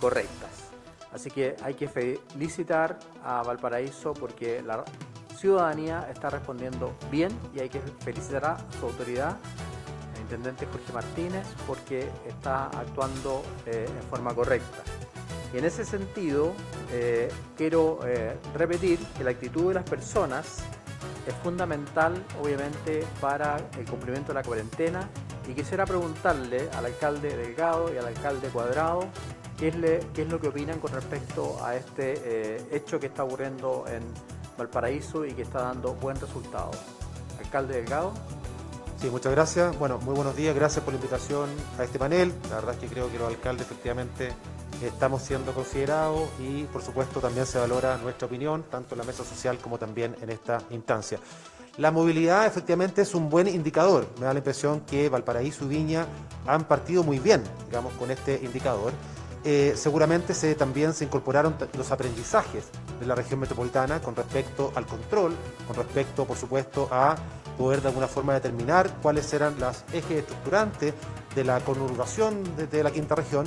[0.00, 0.50] correctas.
[1.12, 4.84] Así que hay que felicitar a Valparaíso porque la
[5.36, 9.36] ciudadanía está respondiendo bien y hay que felicitar a su autoridad,
[10.14, 14.82] el intendente Jorge Martínez, porque está actuando eh, en forma correcta.
[15.54, 16.52] Y en ese sentido,
[16.92, 20.58] eh, quiero eh, repetir que la actitud de las personas
[21.26, 25.08] es fundamental, obviamente, para el cumplimiento de la cuarentena
[25.48, 29.06] Y quisiera preguntarle al alcalde Delgado y al alcalde Cuadrado
[29.58, 33.06] qué es, le- qué es lo que opinan con respecto a este eh, hecho que
[33.06, 34.02] está ocurriendo en
[34.58, 36.70] Valparaíso y que está dando buen resultado.
[37.38, 38.12] Alcalde Delgado.
[39.00, 39.78] Sí, muchas gracias.
[39.78, 40.54] Bueno, muy buenos días.
[40.54, 41.48] Gracias por la invitación
[41.78, 42.32] a este panel.
[42.50, 44.32] La verdad es que creo que los alcaldes efectivamente
[44.82, 49.24] estamos siendo considerados y por supuesto también se valora nuestra opinión, tanto en la mesa
[49.24, 51.18] social como también en esta instancia.
[51.78, 54.06] La movilidad efectivamente es un buen indicador.
[54.18, 56.06] Me da la impresión que Valparaíso y Viña
[56.46, 58.92] han partido muy bien, digamos, con este indicador.
[59.44, 62.64] Eh, seguramente se, también se incorporaron los aprendizajes
[62.98, 65.34] de la región metropolitana con respecto al control,
[65.66, 67.14] con respecto, por supuesto, a
[67.58, 70.94] poder de alguna forma determinar cuáles eran los ejes estructurantes
[71.34, 73.46] de la conurbación de la quinta región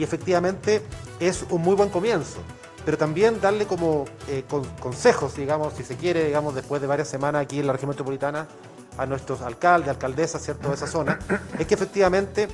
[0.00, 0.82] y efectivamente
[1.20, 2.38] es un muy buen comienzo.
[2.86, 7.08] Pero también darle como eh, con- consejos, digamos, si se quiere, digamos, después de varias
[7.08, 8.48] semanas aquí en la región metropolitana
[8.96, 11.18] a nuestros alcaldes, alcaldesas, ¿cierto?, de esa zona,
[11.58, 12.48] es que efectivamente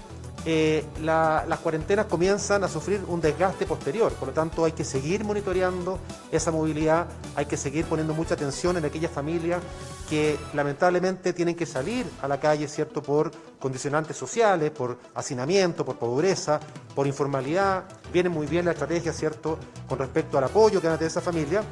[0.45, 4.84] eh, la- las cuarentenas comienzan a sufrir un desgaste posterior, por lo tanto hay que
[4.84, 5.99] seguir monitoreando
[6.30, 9.61] esa movilidad, hay que seguir poniendo mucha atención en aquellas familias
[10.09, 15.97] que lamentablemente tienen que salir a la calle, ¿cierto?, por condicionantes sociales, por hacinamiento, por
[15.97, 16.61] pobreza,
[16.95, 17.84] por informalidad.
[18.12, 19.59] Viene muy bien la estrategia, ¿cierto?,
[19.89, 21.64] con respecto al apoyo que van a esa familia,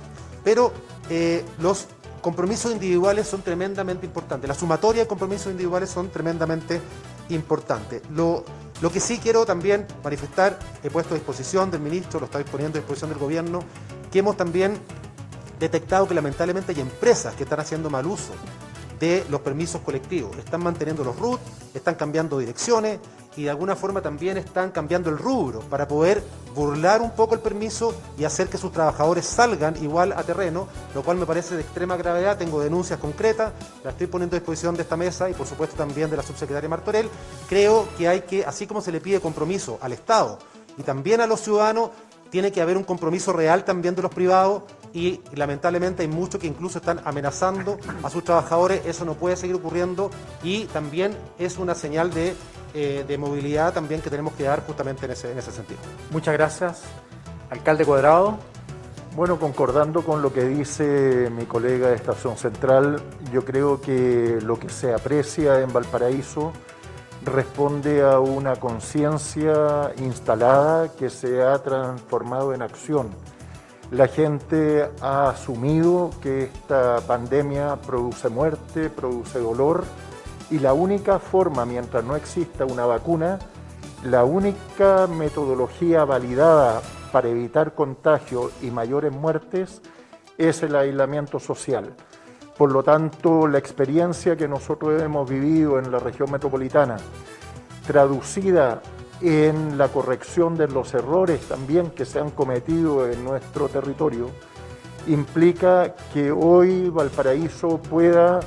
[0.42, 0.72] pero
[1.10, 1.86] eh, los
[2.20, 4.48] compromisos individuales son tremendamente importantes.
[4.48, 6.80] La sumatoria de compromisos individuales son tremendamente
[7.28, 8.02] importantes.
[8.10, 8.44] Lo,
[8.80, 12.78] lo que sí quiero también manifestar, he puesto a disposición del ministro, lo está poniendo
[12.78, 13.60] a disposición del gobierno,
[14.10, 14.78] que hemos también
[15.58, 18.32] detectado que lamentablemente hay empresas que están haciendo mal uso
[19.00, 20.36] de los permisos colectivos.
[20.38, 21.40] Están manteniendo los RUT,
[21.74, 22.98] están cambiando direcciones
[23.36, 26.22] y de alguna forma también están cambiando el rubro para poder
[26.54, 31.02] burlar un poco el permiso y hacer que sus trabajadores salgan igual a terreno, lo
[31.02, 32.38] cual me parece de extrema gravedad.
[32.38, 36.10] Tengo denuncias concretas, las estoy poniendo a disposición de esta mesa y por supuesto también
[36.10, 37.08] de la subsecretaria Martorell.
[37.48, 40.38] Creo que hay que, así como se le pide compromiso al Estado
[40.76, 41.90] y también a los ciudadanos,
[42.30, 44.64] tiene que haber un compromiso real también de los privados
[44.94, 49.56] y lamentablemente hay muchos que incluso están amenazando a sus trabajadores, eso no puede seguir
[49.56, 50.10] ocurriendo
[50.42, 52.34] y también es una señal de,
[52.74, 55.80] eh, de movilidad también que tenemos que dar justamente en ese, en ese sentido.
[56.12, 56.82] Muchas gracias.
[57.50, 58.38] Alcalde Cuadrado.
[59.16, 63.00] Bueno, concordando con lo que dice mi colega de Estación Central,
[63.32, 66.52] yo creo que lo que se aprecia en Valparaíso
[67.24, 73.10] responde a una conciencia instalada que se ha transformado en acción.
[73.90, 79.84] La gente ha asumido que esta pandemia produce muerte, produce dolor
[80.50, 83.38] y la única forma, mientras no exista una vacuna,
[84.04, 86.82] la única metodología validada
[87.12, 89.80] para evitar contagio y mayores muertes
[90.36, 91.94] es el aislamiento social.
[92.58, 96.96] Por lo tanto, la experiencia que nosotros hemos vivido en la región metropolitana,
[97.86, 98.80] traducida
[99.24, 104.28] en la corrección de los errores también que se han cometido en nuestro territorio,
[105.06, 108.40] implica que hoy Valparaíso pueda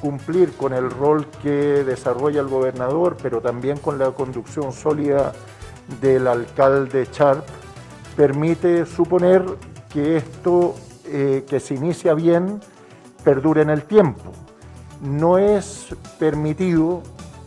[0.00, 5.32] cumplir con el rol que desarrolla el gobernador, pero también con la conducción sólida
[6.00, 7.44] del alcalde Charp,
[8.16, 9.44] permite suponer
[9.92, 10.76] que esto
[11.06, 12.60] eh, que se inicia bien
[13.24, 14.32] perdure en el tiempo.
[15.02, 15.88] No es
[16.20, 17.02] permitido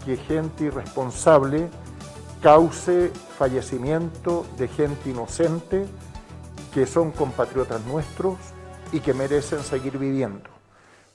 [0.05, 1.69] que gente irresponsable
[2.43, 5.85] cause fallecimiento de gente inocente
[6.73, 8.37] que son compatriotas nuestros
[8.91, 10.49] y que merecen seguir viviendo.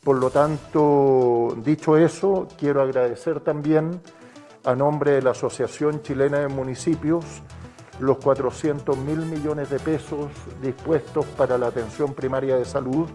[0.02, 4.00] Por lo tanto, dicho eso, quiero agradecer también
[4.64, 7.24] a nombre de la Asociación Chilena de Municipios
[8.00, 10.28] los 400 mil millones de pesos
[10.62, 13.06] dispuestos para la atención primaria de salud,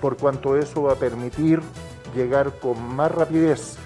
[0.00, 1.60] por cuanto eso va a permitir
[2.16, 3.76] llegar con más rapidez,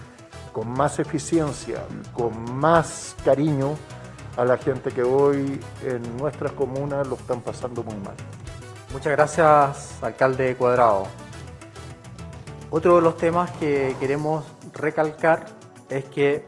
[0.53, 1.83] con más eficiencia,
[2.15, 3.77] con más cariño
[4.37, 8.15] a la gente que hoy en nuestras comunas lo están pasando muy mal.
[8.93, 11.07] Muchas gracias, alcalde Cuadrado.
[12.71, 15.47] Otro de los temas que queremos recalcar
[15.89, 16.45] es que,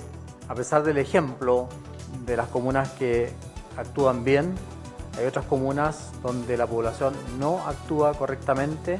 [0.48, 1.68] a pesar del ejemplo
[2.24, 3.32] de las comunas que
[3.76, 4.54] actúan bien,
[5.18, 8.98] hay otras comunas donde la población no actúa correctamente,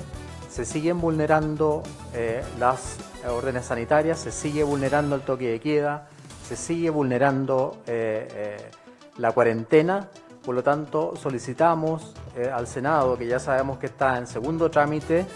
[0.51, 1.83] se siguen vulnerando
[2.13, 2.97] eh, las
[3.29, 6.09] órdenes sanitarias, se sigue vulnerando el toque de queda,
[6.47, 8.71] se sigue vulnerando eh, eh,
[9.19, 10.09] la cuarentena.
[10.45, 12.15] Por lo tanto, solicitamos
[12.53, 15.27] al Senado, que ya sabemos que está en segundo trámite,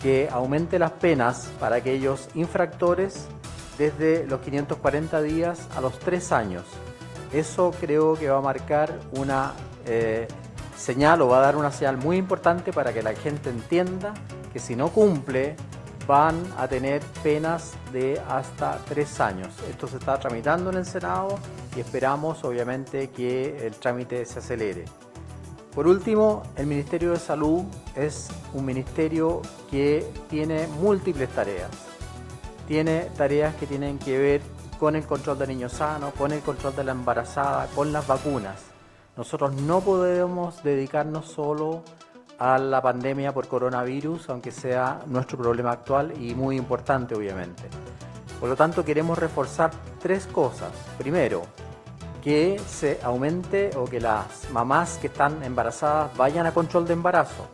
[0.00, 3.26] que aumente las penas para aquellos infractores
[3.76, 6.62] desde los 540 días a los 3 años.
[7.32, 9.54] Eso creo que va a marcar una
[10.76, 14.14] señal o va a dar una señal muy importante para que la gente entienda
[14.52, 15.56] que si no cumple
[16.06, 19.48] van a tener penas de hasta tres años.
[19.70, 21.38] Esto se está tramitando en el Senado
[21.76, 24.84] y esperamos obviamente que el trámite se acelere.
[25.74, 27.64] Por último, el Ministerio de Salud
[27.96, 31.70] es un ministerio que tiene múltiples tareas.
[32.68, 34.40] Tiene tareas que tienen que ver
[34.78, 38.73] con el control de niños sanos, con el control de la embarazada, con las vacunas.
[39.16, 41.82] Nosotros no podemos dedicarnos solo
[42.38, 47.62] a la pandemia por coronavirus, aunque sea nuestro problema actual y muy importante obviamente.
[48.40, 50.72] Por lo tanto, queremos reforzar tres cosas.
[50.98, 51.42] Primero,
[52.22, 57.46] que se aumente o que las mamás que están embarazadas vayan a control de embarazo.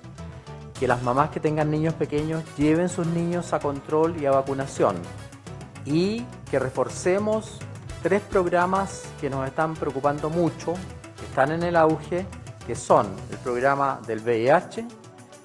[0.78, 4.96] Que las mamás que tengan niños pequeños lleven sus niños a control y a vacunación.
[5.84, 7.58] Y que reforcemos
[8.02, 10.74] tres programas que nos están preocupando mucho,
[11.31, 12.26] están en el auge
[12.66, 14.85] que son el programa del VIH,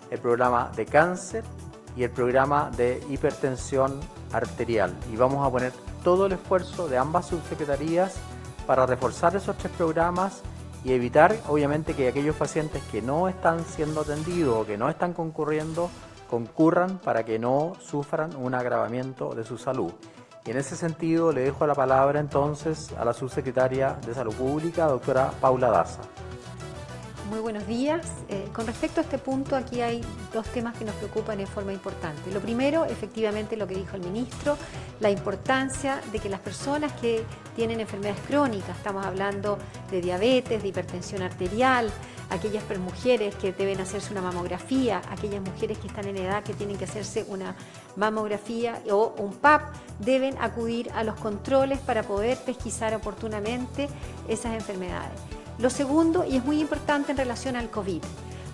[0.09, 1.43] el programa de cáncer
[1.95, 3.99] y el programa de hipertensión
[4.33, 4.95] arterial.
[5.13, 5.73] Y vamos a poner
[6.03, 8.15] todo el esfuerzo de ambas subsecretarías
[8.65, 10.41] para reforzar esos tres programas
[10.83, 15.13] y evitar, obviamente, que aquellos pacientes que no están siendo atendidos o que no están
[15.13, 15.91] concurriendo,
[16.27, 19.91] concurran para que no sufran un agravamiento de su salud.
[20.45, 24.85] Y en ese sentido le dejo la palabra entonces a la subsecretaria de Salud Pública,
[24.85, 26.01] doctora Paula Daza.
[27.31, 28.05] Muy buenos días.
[28.29, 31.73] Eh, con respecto a este punto, aquí hay dos temas que nos preocupan en forma
[31.73, 32.31] importante.
[32.31, 34.55] Lo primero, efectivamente, lo que dijo el ministro,
[34.99, 37.23] la importancia de que las personas que
[37.55, 39.57] tienen enfermedades crónicas, estamos hablando
[39.89, 41.89] de diabetes, de hipertensión arterial,
[42.29, 46.77] aquellas mujeres que deben hacerse una mamografía, aquellas mujeres que están en edad que tienen
[46.77, 47.55] que hacerse una
[47.95, 49.61] mamografía o un PAP,
[49.99, 53.87] deben acudir a los controles para poder pesquisar oportunamente
[54.27, 55.19] esas enfermedades.
[55.57, 58.01] Lo segundo, y es muy importante en relación al COVID,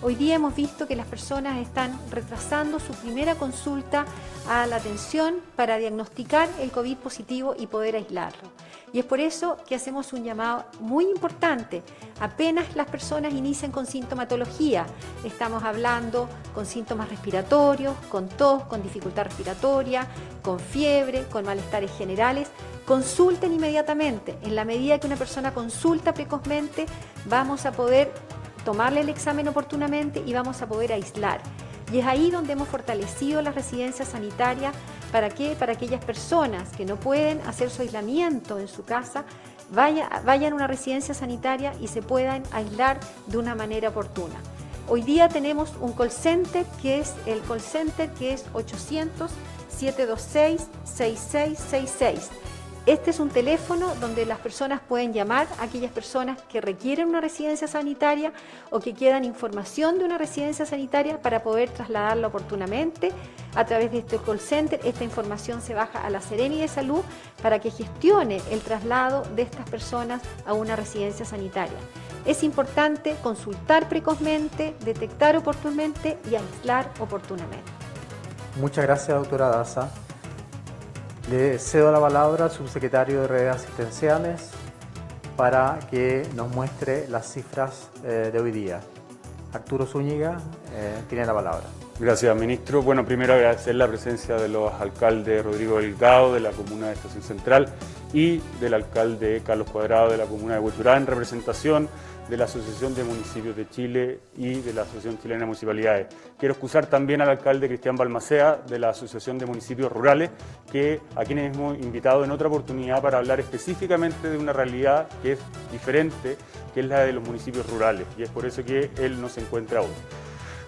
[0.02, 4.04] hoy día hemos visto que las personas están retrasando su primera consulta
[4.48, 8.61] a la atención para diagnosticar el COVID positivo y poder aislarlo.
[8.92, 11.82] Y es por eso que hacemos un llamado muy importante.
[12.20, 14.86] Apenas las personas inician con sintomatología,
[15.24, 20.06] estamos hablando con síntomas respiratorios, con tos, con dificultad respiratoria,
[20.42, 22.48] con fiebre, con malestares generales,
[22.86, 24.36] consulten inmediatamente.
[24.42, 26.86] En la medida que una persona consulta precozmente,
[27.26, 28.12] vamos a poder
[28.64, 31.40] tomarle el examen oportunamente y vamos a poder aislar.
[31.92, 34.74] Y es ahí donde hemos fortalecido las residencias sanitarias.
[35.12, 35.54] ¿Para qué?
[35.58, 39.24] Para aquellas personas que no pueden hacer su aislamiento en su casa,
[39.70, 44.36] vayan a una residencia sanitaria y se puedan aislar de una manera oportuna.
[44.88, 49.30] Hoy día tenemos un call center que es el call center que es 800
[49.68, 52.30] 726 6666
[52.84, 57.20] este es un teléfono donde las personas pueden llamar a aquellas personas que requieren una
[57.20, 58.32] residencia sanitaria
[58.70, 63.12] o que quieran información de una residencia sanitaria para poder trasladarla oportunamente
[63.54, 64.80] a través de este call center.
[64.82, 67.02] Esta información se baja a la Sereni de Salud
[67.40, 71.78] para que gestione el traslado de estas personas a una residencia sanitaria.
[72.26, 77.70] Es importante consultar precozmente, detectar oportunamente y aislar oportunamente.
[78.60, 79.88] Muchas gracias, doctora Daza.
[81.30, 84.50] Le cedo la palabra al subsecretario de redes asistenciales
[85.36, 88.80] para que nos muestre las cifras eh, de hoy día.
[89.52, 90.38] Arturo Zúñiga
[90.74, 91.64] eh, tiene la palabra.
[91.98, 92.82] Gracias, ministro.
[92.82, 97.22] Bueno, primero agradecer la presencia de los alcaldes Rodrigo Delgado de la comuna de Estación
[97.22, 97.68] Central
[98.12, 101.88] y del alcalde Carlos Cuadrado de la comuna de Huechurá en representación
[102.28, 106.06] de la Asociación de Municipios de Chile y de la Asociación Chilena de Municipalidades.
[106.38, 110.30] Quiero excusar también al alcalde Cristian Balmacea de la Asociación de Municipios Rurales,
[110.70, 115.32] que a quienes hemos invitado en otra oportunidad para hablar específicamente de una realidad que
[115.32, 115.38] es
[115.70, 116.36] diferente,
[116.72, 119.40] que es la de los municipios rurales, y es por eso que él no se
[119.40, 119.88] encuentra hoy.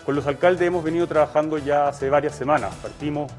[0.04, 3.32] Con los alcaldes hemos venido trabajando ya hace varias semanas, partimos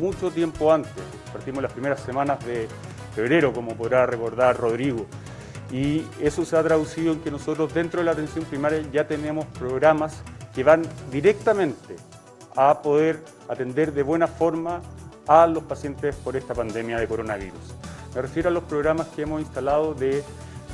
[0.00, 0.92] mucho tiempo antes,
[1.30, 2.68] partimos las primeras semanas de
[3.14, 5.06] febrero, como podrá recordar Rodrigo,
[5.70, 9.46] y eso se ha traducido en que nosotros dentro de la atención primaria ya tenemos
[9.46, 10.22] programas
[10.54, 11.96] que van directamente
[12.54, 14.80] a poder atender de buena forma
[15.26, 17.74] a los pacientes por esta pandemia de coronavirus.
[18.14, 20.22] Me refiero a los programas que hemos instalado de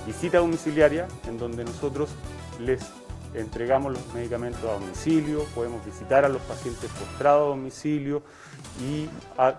[0.07, 2.11] visita domiciliaria, en donde nosotros
[2.61, 2.83] les
[3.35, 8.23] entregamos los medicamentos a domicilio, podemos visitar a los pacientes postrados a domicilio
[8.81, 9.09] y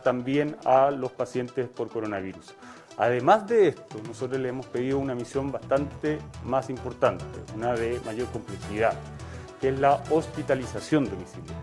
[0.04, 2.54] también a los pacientes por coronavirus.
[2.98, 7.26] Además de esto, nosotros le hemos pedido una misión bastante más importante,
[7.56, 8.94] una de mayor complejidad,
[9.60, 11.58] que es la hospitalización domiciliaria.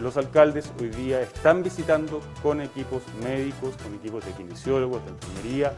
[0.00, 5.72] Los alcaldes hoy día están visitando con equipos médicos, con equipos de kinesiólogos, de enfermería,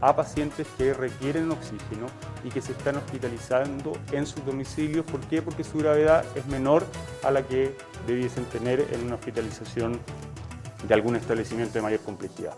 [0.00, 2.06] a pacientes que requieren oxígeno
[2.42, 5.04] y que se están hospitalizando en sus domicilios.
[5.04, 5.40] ¿Por qué?
[5.40, 6.84] Porque su gravedad es menor
[7.22, 7.76] a la que
[8.08, 10.00] debiesen tener en una hospitalización
[10.88, 12.54] de algún establecimiento de mayor complejidad.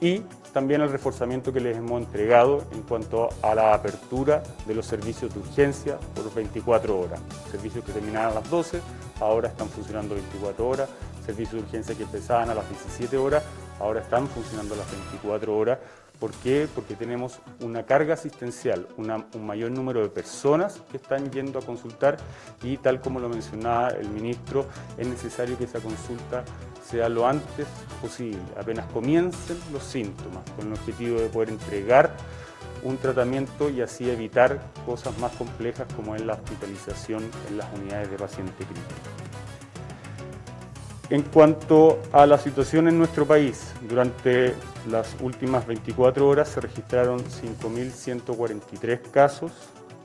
[0.00, 0.22] Y
[0.54, 5.34] también el reforzamiento que les hemos entregado en cuanto a la apertura de los servicios
[5.34, 7.20] de urgencia por 24 horas.
[7.50, 8.80] Servicios que terminaban a las 12,
[9.20, 10.88] ahora están funcionando 24 horas.
[11.26, 13.42] Servicios de urgencia que empezaban a las 17 horas,
[13.80, 15.78] ahora están funcionando a las 24 horas.
[16.18, 16.68] ¿Por qué?
[16.74, 22.16] Porque tenemos una carga asistencial, un mayor número de personas que están yendo a consultar
[22.62, 26.44] y tal como lo mencionaba el ministro, es necesario que esa consulta
[26.88, 27.66] sea lo antes
[28.00, 32.16] posible, apenas comiencen los síntomas, con el objetivo de poder entregar
[32.84, 38.10] un tratamiento y así evitar cosas más complejas como es la hospitalización en las unidades
[38.10, 39.23] de paciente crítico.
[41.10, 44.54] En cuanto a la situación en nuestro país, durante
[44.90, 49.52] las últimas 24 horas se registraron 5.143 casos,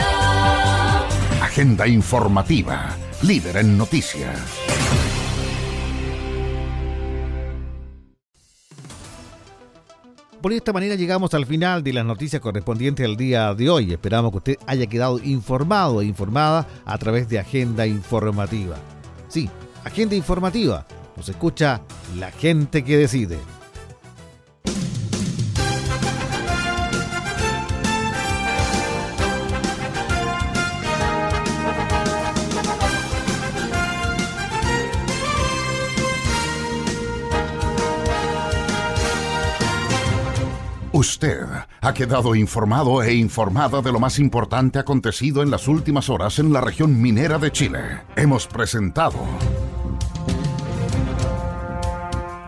[1.41, 4.39] Agenda informativa, líder en noticias.
[10.45, 13.91] Por esta manera llegamos al final de las noticias correspondientes al día de hoy.
[13.91, 18.75] Esperamos que usted haya quedado informado e informada a través de Agenda Informativa.
[19.27, 19.49] Sí,
[19.83, 20.85] Agenda Informativa.
[21.15, 21.81] Nos escucha
[22.17, 23.37] la gente que decide.
[40.91, 41.45] Usted
[41.81, 46.53] ha quedado informado e informada de lo más importante acontecido en las últimas horas en
[46.53, 48.01] la región minera de Chile.
[48.15, 49.19] Hemos presentado